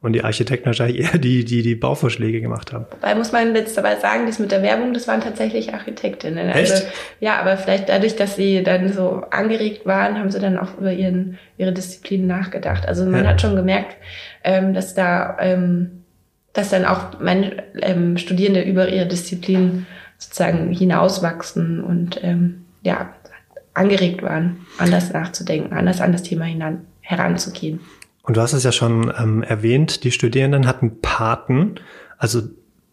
und 0.00 0.12
die 0.12 0.22
Architekten 0.22 0.66
wahrscheinlich 0.66 1.00
eher 1.00 1.18
die, 1.18 1.44
die 1.44 1.62
die 1.62 1.74
Bauvorschläge 1.74 2.40
gemacht 2.40 2.72
haben. 2.72 2.86
Wobei 2.90 3.14
muss 3.14 3.32
man 3.32 3.54
jetzt 3.54 3.76
dabei 3.76 3.96
sagen, 3.96 4.26
das 4.26 4.38
mit 4.38 4.52
der 4.52 4.62
Werbung, 4.62 4.94
das 4.94 5.08
waren 5.08 5.20
tatsächlich 5.20 5.74
Architektinnen. 5.74 6.48
Also, 6.48 6.74
Echt? 6.74 6.86
ja, 7.20 7.40
aber 7.40 7.56
vielleicht 7.56 7.88
dadurch, 7.88 8.14
dass 8.16 8.36
sie 8.36 8.62
dann 8.62 8.92
so 8.92 9.22
angeregt 9.30 9.86
waren, 9.86 10.18
haben 10.18 10.30
sie 10.30 10.40
dann 10.40 10.58
auch 10.58 10.78
über 10.78 10.92
ihren, 10.92 11.38
ihre 11.58 11.72
Disziplinen 11.72 12.26
nachgedacht. 12.26 12.86
Also 12.86 13.04
man 13.04 13.24
ja. 13.24 13.30
hat 13.30 13.40
schon 13.40 13.56
gemerkt, 13.56 13.96
ähm, 14.44 14.74
dass 14.74 14.94
da, 14.94 15.36
ähm, 15.40 16.04
dass 16.52 16.70
dann 16.70 16.84
auch 16.84 17.20
meine 17.20 17.64
ähm, 17.82 18.16
Studierende 18.16 18.62
über 18.62 18.88
ihre 18.88 19.06
Disziplinen 19.06 19.86
sozusagen 20.18 20.72
hinauswachsen 20.72 21.82
und 21.82 22.20
ähm, 22.22 22.65
ja, 22.86 23.12
angeregt 23.74 24.22
waren, 24.22 24.66
anders 24.78 25.12
nachzudenken, 25.12 25.76
anders 25.76 26.00
an 26.00 26.12
das 26.12 26.22
Thema 26.22 26.44
hinan, 26.44 26.86
heranzugehen. 27.00 27.80
Und 28.22 28.36
du 28.36 28.40
hast 28.40 28.54
es 28.54 28.64
ja 28.64 28.72
schon 28.72 29.12
ähm, 29.18 29.42
erwähnt, 29.42 30.02
die 30.04 30.10
Studierenden 30.10 30.66
hatten 30.66 31.00
Paten, 31.00 31.76
also 32.16 32.42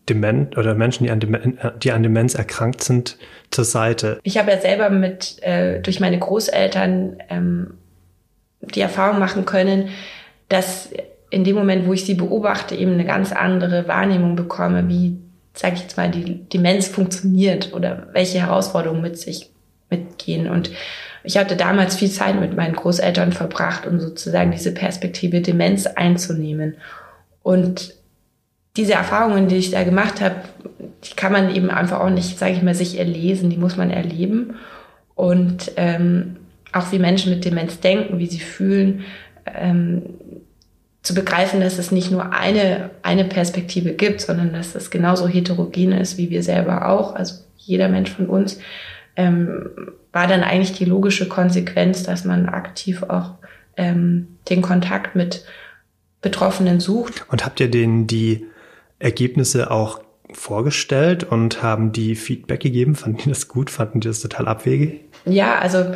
Dement 0.10 0.58
oder 0.58 0.76
Menschen, 0.76 1.06
die 1.06 1.12
an, 1.12 1.22
Demenz, 1.22 1.58
die 1.82 1.92
an 1.92 2.04
Demenz 2.04 2.36
erkrankt 2.36 2.84
sind, 2.84 3.18
zur 3.50 3.64
Seite. 3.64 4.20
Ich 4.24 4.38
habe 4.38 4.52
ja 4.52 4.60
selber 4.60 4.90
mit 4.90 5.42
äh, 5.42 5.80
durch 5.80 6.02
meine 6.02 6.20
Großeltern 6.20 7.18
ähm, 7.30 7.76
die 8.60 8.82
Erfahrung 8.82 9.20
machen 9.20 9.46
können, 9.46 9.90
dass 10.50 10.90
in 11.30 11.44
dem 11.44 11.56
Moment, 11.56 11.88
wo 11.88 11.94
ich 11.94 12.06
sie 12.06 12.16
beobachte, 12.16 12.76
eben 12.76 12.94
eine 12.94 13.06
ganz 13.06 13.32
andere 13.32 13.88
Wahrnehmung 13.88 14.36
bekomme, 14.36 14.88
wie, 14.90 15.18
sage 15.54 15.76
ich 15.76 15.82
jetzt 15.82 15.98
mal, 15.98 16.12
die 16.12 16.48
Demenz 16.50 16.88
funktioniert 16.88 17.74
oder 17.74 18.08
welche 18.12 18.40
Herausforderungen 18.40 19.02
mit 19.02 19.18
sich 19.18 19.53
mitgehen. 19.94 20.50
Und 20.50 20.72
ich 21.24 21.38
hatte 21.38 21.56
damals 21.56 21.96
viel 21.96 22.10
Zeit 22.10 22.40
mit 22.40 22.56
meinen 22.56 22.76
Großeltern 22.76 23.32
verbracht, 23.32 23.88
um 23.88 24.00
sozusagen 24.00 24.52
diese 24.52 24.74
Perspektive 24.74 25.42
Demenz 25.42 25.86
einzunehmen. 25.86 26.76
Und 27.42 27.94
diese 28.76 28.94
Erfahrungen, 28.94 29.48
die 29.48 29.58
ich 29.58 29.72
da 29.72 29.84
gemacht 29.84 30.22
habe, 30.22 30.36
die 31.04 31.16
kann 31.16 31.32
man 31.32 31.54
eben 31.56 31.70
einfach 31.70 32.00
auch 32.00 32.10
nicht, 32.10 32.38
sage 32.38 32.54
ich 32.54 32.64
mal, 32.64 32.76
sich 32.76 32.98
erlesen, 32.98 33.50
die 33.50 33.58
muss 33.58 33.78
man 33.78 33.92
erleben. 33.92 34.56
Und 35.16 35.72
ähm, 35.78 36.38
auch 36.72 36.92
wie 36.92 37.00
Menschen 37.00 37.32
mit 37.32 37.46
Demenz 37.46 37.80
denken, 37.80 38.20
wie 38.20 38.28
sie 38.28 38.40
fühlen, 38.40 39.04
ähm, 39.46 40.04
zu 41.04 41.14
begreifen, 41.14 41.60
dass 41.60 41.78
es 41.78 41.92
nicht 41.92 42.12
nur 42.12 42.34
eine, 42.34 42.90
eine 43.04 43.26
Perspektive 43.26 43.94
gibt, 43.94 44.22
sondern 44.22 44.54
dass 44.54 44.74
es 44.74 44.90
genauso 44.90 45.28
heterogen 45.28 45.92
ist 45.92 46.18
wie 46.18 46.30
wir 46.30 46.44
selber 46.44 46.88
auch, 46.88 47.14
also 47.14 47.36
jeder 47.58 47.90
Mensch 47.90 48.10
von 48.10 48.28
uns, 48.28 48.60
ähm, 49.16 49.70
war 50.12 50.28
dann 50.28 50.44
eigentlich 50.44 50.74
die 50.74 50.86
logische 50.86 51.28
Konsequenz, 51.28 52.04
dass 52.04 52.26
man 52.26 52.48
aktiv 52.48 53.04
auch 53.04 53.36
ähm, 53.78 54.28
den 54.50 54.62
Kontakt 54.62 55.16
mit 55.16 55.46
Betroffenen 56.22 56.80
sucht. 56.80 57.26
Und 57.30 57.46
habt 57.46 57.60
ihr 57.60 57.70
denen 57.70 58.08
die 58.08 58.46
Ergebnisse 59.00 59.72
auch 59.72 60.02
vorgestellt 60.32 61.24
und 61.24 61.62
haben 61.62 61.92
die 61.92 62.16
Feedback 62.16 62.62
gegeben? 62.62 62.96
Fanden 62.96 63.20
die 63.24 63.30
das 63.30 63.48
gut? 63.48 63.70
Fanden 63.70 64.00
die 64.00 64.08
das 64.08 64.22
total 64.22 64.48
abwegig? 64.48 65.02
Ja, 65.26 65.60
also 65.60 65.94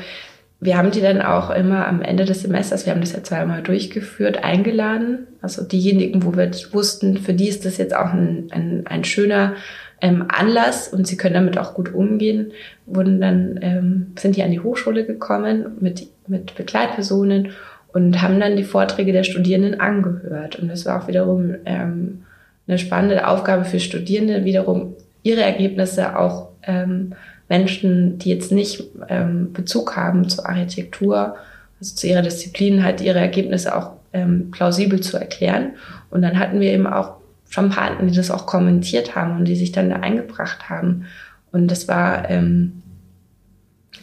wir 0.59 0.77
haben 0.77 0.91
die 0.91 1.01
dann 1.01 1.21
auch 1.21 1.51
immer 1.51 1.87
am 1.87 2.01
Ende 2.01 2.25
des 2.25 2.41
Semesters, 2.41 2.85
wir 2.85 2.93
haben 2.93 3.01
das 3.01 3.13
ja 3.13 3.23
zweimal 3.23 3.61
durchgeführt, 3.61 4.43
eingeladen. 4.43 5.27
Also 5.41 5.63
diejenigen, 5.63 6.23
wo 6.23 6.35
wir 6.35 6.51
wussten, 6.71 7.17
für 7.17 7.33
die 7.33 7.47
ist 7.47 7.63
das 7.65 7.77
jetzt 7.77 7.95
auch 7.95 8.11
ein, 8.11 8.47
ein, 8.51 8.87
ein 8.87 9.03
schöner 9.03 9.55
ähm, 10.01 10.25
Anlass 10.27 10.87
und 10.87 11.07
sie 11.07 11.17
können 11.17 11.33
damit 11.33 11.57
auch 11.57 11.73
gut 11.73 11.93
umgehen, 11.93 12.51
wurden 12.85 13.19
dann, 13.19 13.59
ähm, 13.61 14.13
sind 14.17 14.35
die 14.35 14.43
an 14.43 14.51
die 14.51 14.59
Hochschule 14.59 15.05
gekommen 15.05 15.77
mit, 15.79 16.07
mit 16.27 16.55
Begleitpersonen 16.55 17.49
und 17.93 18.21
haben 18.21 18.39
dann 18.39 18.57
die 18.57 18.63
Vorträge 18.63 19.11
der 19.11 19.23
Studierenden 19.23 19.79
angehört. 19.79 20.57
Und 20.57 20.67
das 20.67 20.85
war 20.85 21.01
auch 21.01 21.07
wiederum 21.07 21.55
ähm, 21.65 22.23
eine 22.67 22.77
spannende 22.77 23.27
Aufgabe 23.27 23.65
für 23.65 23.79
Studierende, 23.79 24.45
wiederum 24.45 24.93
ihre 25.23 25.41
Ergebnisse 25.41 26.17
auch 26.17 26.49
ähm, 26.63 27.13
Menschen, 27.49 28.19
die 28.19 28.29
jetzt 28.29 28.51
nicht 28.51 28.83
ähm, 29.09 29.53
Bezug 29.53 29.95
haben 29.95 30.29
zur 30.29 30.47
Architektur, 30.47 31.37
also 31.79 31.95
zu 31.95 32.07
ihrer 32.07 32.21
Disziplin, 32.21 32.83
halt 32.83 33.01
ihre 33.01 33.19
Ergebnisse 33.19 33.75
auch 33.75 33.91
ähm, 34.13 34.51
plausibel 34.51 34.99
zu 34.99 35.17
erklären. 35.17 35.71
Und 36.09 36.21
dann 36.21 36.39
hatten 36.39 36.59
wir 36.59 36.71
eben 36.71 36.87
auch 36.87 37.16
schon 37.49 37.69
Paten, 37.69 38.07
die 38.07 38.15
das 38.15 38.31
auch 38.31 38.45
kommentiert 38.45 39.15
haben 39.15 39.37
und 39.37 39.45
die 39.45 39.55
sich 39.55 39.71
dann 39.71 39.89
da 39.89 39.97
eingebracht 39.97 40.69
haben. 40.69 41.05
Und 41.51 41.69
das 41.69 41.87
war 41.87 42.29
ähm, 42.29 42.83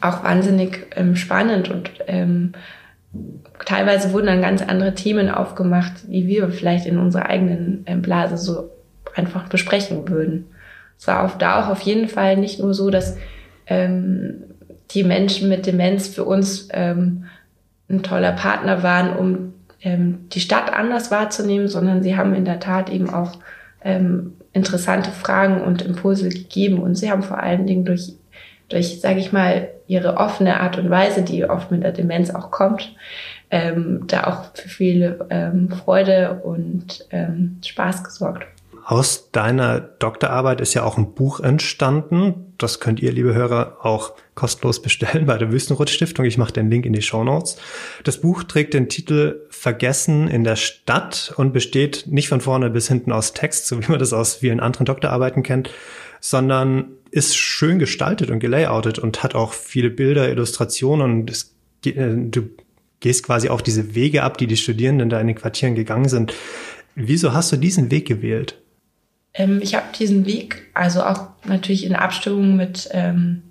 auch 0.00 0.24
wahnsinnig 0.24 0.87
ähm, 0.96 1.16
spannend 1.16 1.70
und 1.70 1.90
ähm, 2.07 2.52
teilweise 3.64 4.12
wurden 4.12 4.26
dann 4.26 4.42
ganz 4.42 4.62
andere 4.62 4.94
Themen 4.94 5.30
aufgemacht, 5.30 5.92
die 6.09 6.26
wir 6.26 6.48
vielleicht 6.50 6.87
in 6.87 6.98
unserer 6.98 7.26
eigenen 7.26 7.85
ähm, 7.87 8.02
Blase 8.02 8.37
so 8.37 8.70
einfach 9.14 9.48
besprechen 9.48 10.09
würden. 10.09 10.46
Es 10.98 11.07
war 11.07 11.24
auch 11.24 11.38
da 11.38 11.62
auch 11.62 11.68
auf 11.68 11.80
jeden 11.83 12.09
Fall 12.09 12.37
nicht 12.37 12.59
nur 12.59 12.74
so, 12.74 12.90
dass 12.90 13.16
ähm, 13.66 14.44
die 14.90 15.04
Menschen 15.04 15.48
mit 15.48 15.66
Demenz 15.66 16.09
für 16.09 16.24
uns 16.24 16.68
ähm, 16.72 17.24
ein 17.88 18.02
toller 18.02 18.33
Partner 18.33 18.83
waren, 18.83 19.16
um 19.16 19.54
ähm, 19.85 20.29
die 20.31 20.40
Stadt 20.40 20.73
anders 20.73 21.11
wahrzunehmen, 21.11 21.68
sondern 21.68 22.03
sie 22.03 22.16
haben 22.16 22.35
in 22.35 22.44
der 22.44 22.59
Tat 22.59 22.90
eben 22.90 23.11
auch 23.11 23.33
ähm, 23.83 24.33
interessante 24.53 25.11
Fragen 25.11 25.61
und 25.61 25.83
Impulse 25.83 26.31
gegeben. 26.31 26.79
Und 26.79 26.97
sie 26.97 27.11
haben 27.11 27.23
vor 27.23 27.38
allen 27.38 27.66
Dingen 27.66 27.85
durch, 27.85 28.14
durch 28.68 29.01
sage 29.01 29.20
ich 29.20 29.33
mal, 29.33 29.68
ihre 29.87 30.16
offene 30.16 30.61
Art 30.61 30.79
und 30.79 30.88
Weise, 30.88 31.23
die 31.23 31.44
oft 31.44 31.70
mit 31.70 31.83
der 31.83 31.92
Demenz 31.92 32.31
auch 32.31 32.51
kommt, 32.51 32.97
ähm, 33.51 34.05
da 34.07 34.25
auch 34.25 34.57
für 34.57 34.68
viel 34.68 35.20
ähm, 35.29 35.70
Freude 35.70 36.40
und 36.42 37.07
ähm, 37.11 37.59
Spaß 37.64 38.03
gesorgt. 38.05 38.47
Aus 38.87 39.31
deiner 39.31 39.81
Doktorarbeit 39.81 40.61
ist 40.61 40.75
ja 40.75 40.83
auch 40.83 40.99
ein 40.99 41.14
Buch 41.14 41.40
entstanden. 41.40 42.54
Das 42.64 42.81
könnt 42.81 43.00
ihr, 43.00 43.12
liebe 43.12 43.35
Hörer, 43.35 43.77
auch 43.83 44.14
kostenlos 44.35 44.81
bestellen 44.81 45.27
bei 45.27 45.37
der 45.37 45.53
Wüstenrot 45.53 45.90
Stiftung. 45.90 46.24
Ich 46.24 46.38
mache 46.38 46.55
den 46.55 46.70
Link 46.70 46.87
in 46.87 46.94
die 46.94 47.03
Show 47.03 47.22
Notes. 47.22 47.59
Das 48.05 48.22
Buch 48.22 48.42
trägt 48.42 48.72
den 48.72 48.88
Titel 48.88 49.42
Vergessen 49.50 50.29
in 50.29 50.44
der 50.44 50.57
Stadt 50.57 51.35
und 51.37 51.53
besteht 51.53 52.07
nicht 52.07 52.29
von 52.29 52.40
vorne 52.40 52.70
bis 52.70 52.88
hinten 52.88 53.12
aus 53.12 53.35
Text, 53.35 53.66
so 53.66 53.83
wie 53.83 53.90
man 53.90 53.98
das 53.98 54.14
aus 54.14 54.37
vielen 54.37 54.61
anderen 54.61 54.87
Doktorarbeiten 54.87 55.42
kennt, 55.42 55.68
sondern 56.20 56.87
ist 57.11 57.37
schön 57.37 57.79
gestaltet 57.79 58.31
und 58.31 58.40
gelayoutet 58.40 58.98
und 58.98 59.22
hat 59.22 59.35
auch 59.35 59.53
viele 59.53 59.90
Bilder, 59.90 60.31
Illustrationen 60.31 61.20
und 61.20 61.31
es, 61.31 61.55
äh, 61.85 62.14
du 62.16 62.48
gehst 63.00 63.24
quasi 63.24 63.50
auch 63.50 63.61
diese 63.61 63.94
Wege 63.94 64.22
ab, 64.22 64.38
die 64.38 64.46
die 64.46 64.57
Studierenden 64.57 65.11
da 65.11 65.20
in 65.20 65.27
den 65.27 65.37
Quartieren 65.37 65.74
gegangen 65.74 66.09
sind. 66.09 66.33
Wieso 66.94 67.35
hast 67.35 67.53
du 67.53 67.59
diesen 67.59 67.90
Weg 67.90 68.09
gewählt? 68.09 68.59
Ähm, 69.35 69.61
ich 69.62 69.75
habe 69.75 69.87
diesen 69.99 70.27
Weg, 70.27 70.70
also 70.75 71.03
auch 71.03 71.29
natürlich 71.44 71.85
in 71.85 71.94
Abstimmung 71.94 72.57
mit, 72.57 72.88
ähm, 72.92 73.42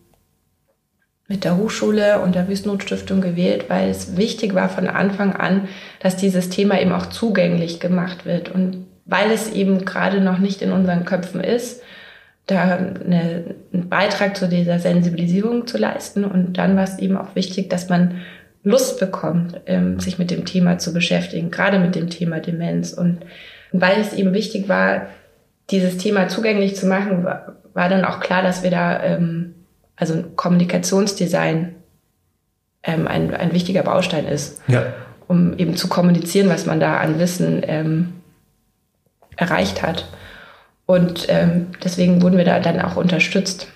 mit 1.28 1.43
der 1.43 1.58
Hochschule 1.58 2.22
und 2.22 2.36
der 2.36 2.48
Wüstennot-Stiftung 2.48 3.22
gewählt, 3.22 3.65
weil 3.67 3.89
es 3.89 4.17
wichtig 4.17 4.56
war 4.56 4.69
von 4.69 4.88
Anfang 4.88 5.36
an, 5.36 5.67
dass 6.00 6.15
dieses 6.15 6.50
Thema 6.50 6.80
eben 6.80 6.91
auch 6.91 7.08
zugänglich 7.08 7.80
gemacht 7.80 8.26
wird. 8.26 8.50
Und 8.50 8.86
weil 9.06 9.32
es 9.32 9.52
eben 9.52 9.86
gerade 9.86 10.22
noch 10.22 10.39
nicht 10.39 10.62
in 10.62 10.72
unseren 10.72 11.06
Köpfen 11.06 11.41
ist, 11.41 11.82
da 12.48 12.76
eine, 12.76 13.56
einen 13.72 13.89
Beitrag 13.89 14.36
zu 14.36 14.50
dieser 14.50 14.80
Sensibilisierung 14.80 15.65
zu 15.65 15.78
leisten. 15.78 16.26
Und 16.26 16.58
dann 16.58 16.76
war 16.76 16.84
es 16.84 17.00
eben 17.00 17.17
auch 17.17 17.36
wichtig, 17.36 17.69
dass 17.69 17.89
man 17.89 18.22
Lust 18.63 19.00
bekommt, 19.00 19.62
ähm, 19.65 20.00
sich 20.00 20.19
mit 20.19 20.32
dem 20.32 20.46
Thema 20.46 20.78
zu 20.78 20.93
beschäftigen, 20.93 21.52
gerade 21.52 21.80
mit 21.80 21.96
dem 21.96 22.10
Thema 22.10 22.39
Demenz. 22.39 22.93
Und 22.93 23.19
weil 23.72 24.00
es 24.00 24.13
eben 24.13 24.34
wichtig 24.34 24.69
war, 24.69 25.08
dieses 25.69 25.97
Thema 25.97 26.28
zugänglich 26.28 26.76
zu 26.76 26.86
machen, 26.86 27.23
war, 27.23 27.56
war 27.73 27.89
dann 27.89 28.06
auch 28.06 28.19
klar, 28.19 28.43
dass 28.43 28.63
wir 28.63 28.71
da, 28.71 29.02
ähm, 29.04 29.56
also 29.95 30.23
Kommunikationsdesign 30.36 31.76
ähm, 32.84 33.08
ein, 33.08 33.34
ein 33.34 33.54
wichtiger 33.54 33.84
Baustein 33.84 34.26
ist, 34.26 34.62
ja. 34.67 34.86
um 35.28 35.58
eben 35.58 35.76
zu 35.76 35.88
kommunizieren, 35.88 36.49
was 36.49 36.65
man 36.65 36.80
da 36.80 36.97
an 36.97 37.19
Wissen 37.19 37.62
ähm, 37.65 38.13
erreicht 39.36 39.82
hat. 39.82 40.08
Und 40.86 41.28
ähm, 41.30 41.67
deswegen 41.84 42.21
wurden 42.21 42.38
wir 42.38 42.45
da 42.45 42.60
dann 42.60 42.82
auch 42.82 42.97
unterstützt 42.97 43.67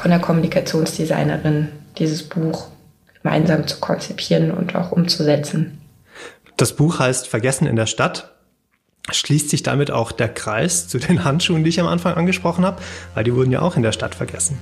von 0.00 0.10
der 0.10 0.20
Kommunikationsdesignerin, 0.20 1.68
dieses 1.98 2.22
Buch 2.22 2.68
gemeinsam 3.22 3.66
zu 3.66 3.78
konzipieren 3.80 4.50
und 4.50 4.74
auch 4.74 4.92
umzusetzen. 4.92 5.80
Das 6.56 6.74
Buch 6.74 6.98
heißt 6.98 7.28
Vergessen 7.28 7.66
in 7.66 7.76
der 7.76 7.86
Stadt. 7.86 8.31
Schließt 9.10 9.50
sich 9.50 9.62
damit 9.62 9.90
auch 9.90 10.12
der 10.12 10.28
Kreis 10.28 10.86
zu 10.86 10.98
den 10.98 11.24
Handschuhen, 11.24 11.64
die 11.64 11.70
ich 11.70 11.80
am 11.80 11.88
Anfang 11.88 12.14
angesprochen 12.14 12.64
habe, 12.64 12.80
weil 13.14 13.24
die 13.24 13.34
wurden 13.34 13.50
ja 13.50 13.60
auch 13.60 13.76
in 13.76 13.82
der 13.82 13.92
Stadt 13.92 14.14
vergessen. 14.14 14.58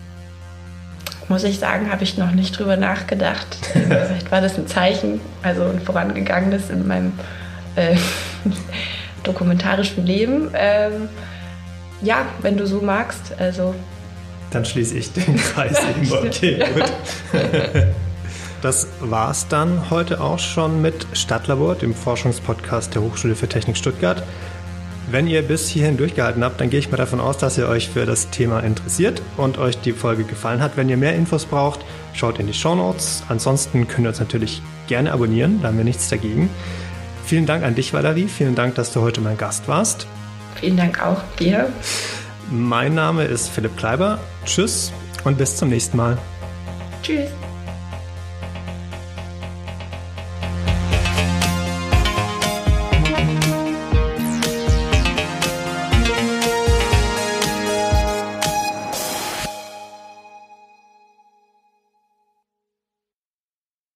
Muss 1.28 1.44
ich 1.44 1.58
sagen, 1.58 1.92
habe 1.92 2.02
ich 2.02 2.16
noch 2.16 2.32
nicht 2.32 2.58
drüber 2.58 2.76
nachgedacht. 2.76 3.46
Vielleicht 3.72 4.32
war 4.32 4.40
das 4.40 4.56
ein 4.56 4.66
Zeichen, 4.66 5.20
also 5.42 5.64
ein 5.64 5.80
vorangegangenes 5.80 6.70
in 6.70 6.88
meinem 6.88 7.12
äh, 7.76 7.96
dokumentarischen 9.24 10.06
Leben. 10.06 10.50
Ähm, 10.54 11.08
ja, 12.02 12.24
wenn 12.40 12.56
du 12.56 12.66
so 12.66 12.80
magst, 12.80 13.34
also. 13.38 13.74
Dann 14.50 14.64
schließe 14.64 14.96
ich 14.96 15.12
den 15.12 15.36
Kreis 15.36 15.78
eben. 16.02 16.12
Okay, 16.12 16.64
gut. 16.74 16.92
Das 18.62 18.86
war's 19.00 19.48
dann 19.48 19.90
heute 19.90 20.20
auch 20.20 20.38
schon 20.38 20.82
mit 20.82 21.06
Stadtlabor, 21.14 21.76
dem 21.76 21.94
Forschungspodcast 21.94 22.94
der 22.94 23.02
Hochschule 23.02 23.34
für 23.34 23.48
Technik 23.48 23.76
Stuttgart. 23.76 24.22
Wenn 25.10 25.26
ihr 25.26 25.42
bis 25.42 25.68
hierhin 25.68 25.96
durchgehalten 25.96 26.44
habt, 26.44 26.60
dann 26.60 26.70
gehe 26.70 26.78
ich 26.78 26.90
mal 26.90 26.96
davon 26.96 27.20
aus, 27.20 27.38
dass 27.38 27.58
ihr 27.58 27.68
euch 27.68 27.88
für 27.88 28.06
das 28.06 28.30
Thema 28.30 28.60
interessiert 28.60 29.22
und 29.36 29.58
euch 29.58 29.80
die 29.80 29.92
Folge 29.92 30.24
gefallen 30.24 30.62
hat. 30.62 30.76
Wenn 30.76 30.88
ihr 30.88 30.96
mehr 30.96 31.16
Infos 31.16 31.46
braucht, 31.46 31.80
schaut 32.12 32.38
in 32.38 32.46
die 32.46 32.54
Show 32.54 32.74
Notes. 32.74 33.24
Ansonsten 33.28 33.88
könnt 33.88 34.06
ihr 34.06 34.10
uns 34.10 34.20
natürlich 34.20 34.62
gerne 34.86 35.12
abonnieren, 35.12 35.60
da 35.62 35.68
haben 35.68 35.78
wir 35.78 35.84
nichts 35.84 36.08
dagegen. 36.08 36.50
Vielen 37.24 37.46
Dank 37.46 37.64
an 37.64 37.74
dich, 37.74 37.92
Valerie. 37.92 38.28
Vielen 38.28 38.54
Dank, 38.54 38.74
dass 38.74 38.92
du 38.92 39.00
heute 39.00 39.20
mein 39.20 39.38
Gast 39.38 39.68
warst. 39.68 40.06
Vielen 40.56 40.76
Dank 40.76 41.02
auch 41.02 41.22
dir. 41.38 41.72
Mein 42.50 42.94
Name 42.94 43.24
ist 43.24 43.48
Philipp 43.48 43.76
Kleiber. 43.76 44.18
Tschüss 44.44 44.92
und 45.24 45.38
bis 45.38 45.56
zum 45.56 45.70
nächsten 45.70 45.96
Mal. 45.96 46.18
Tschüss. 47.02 47.30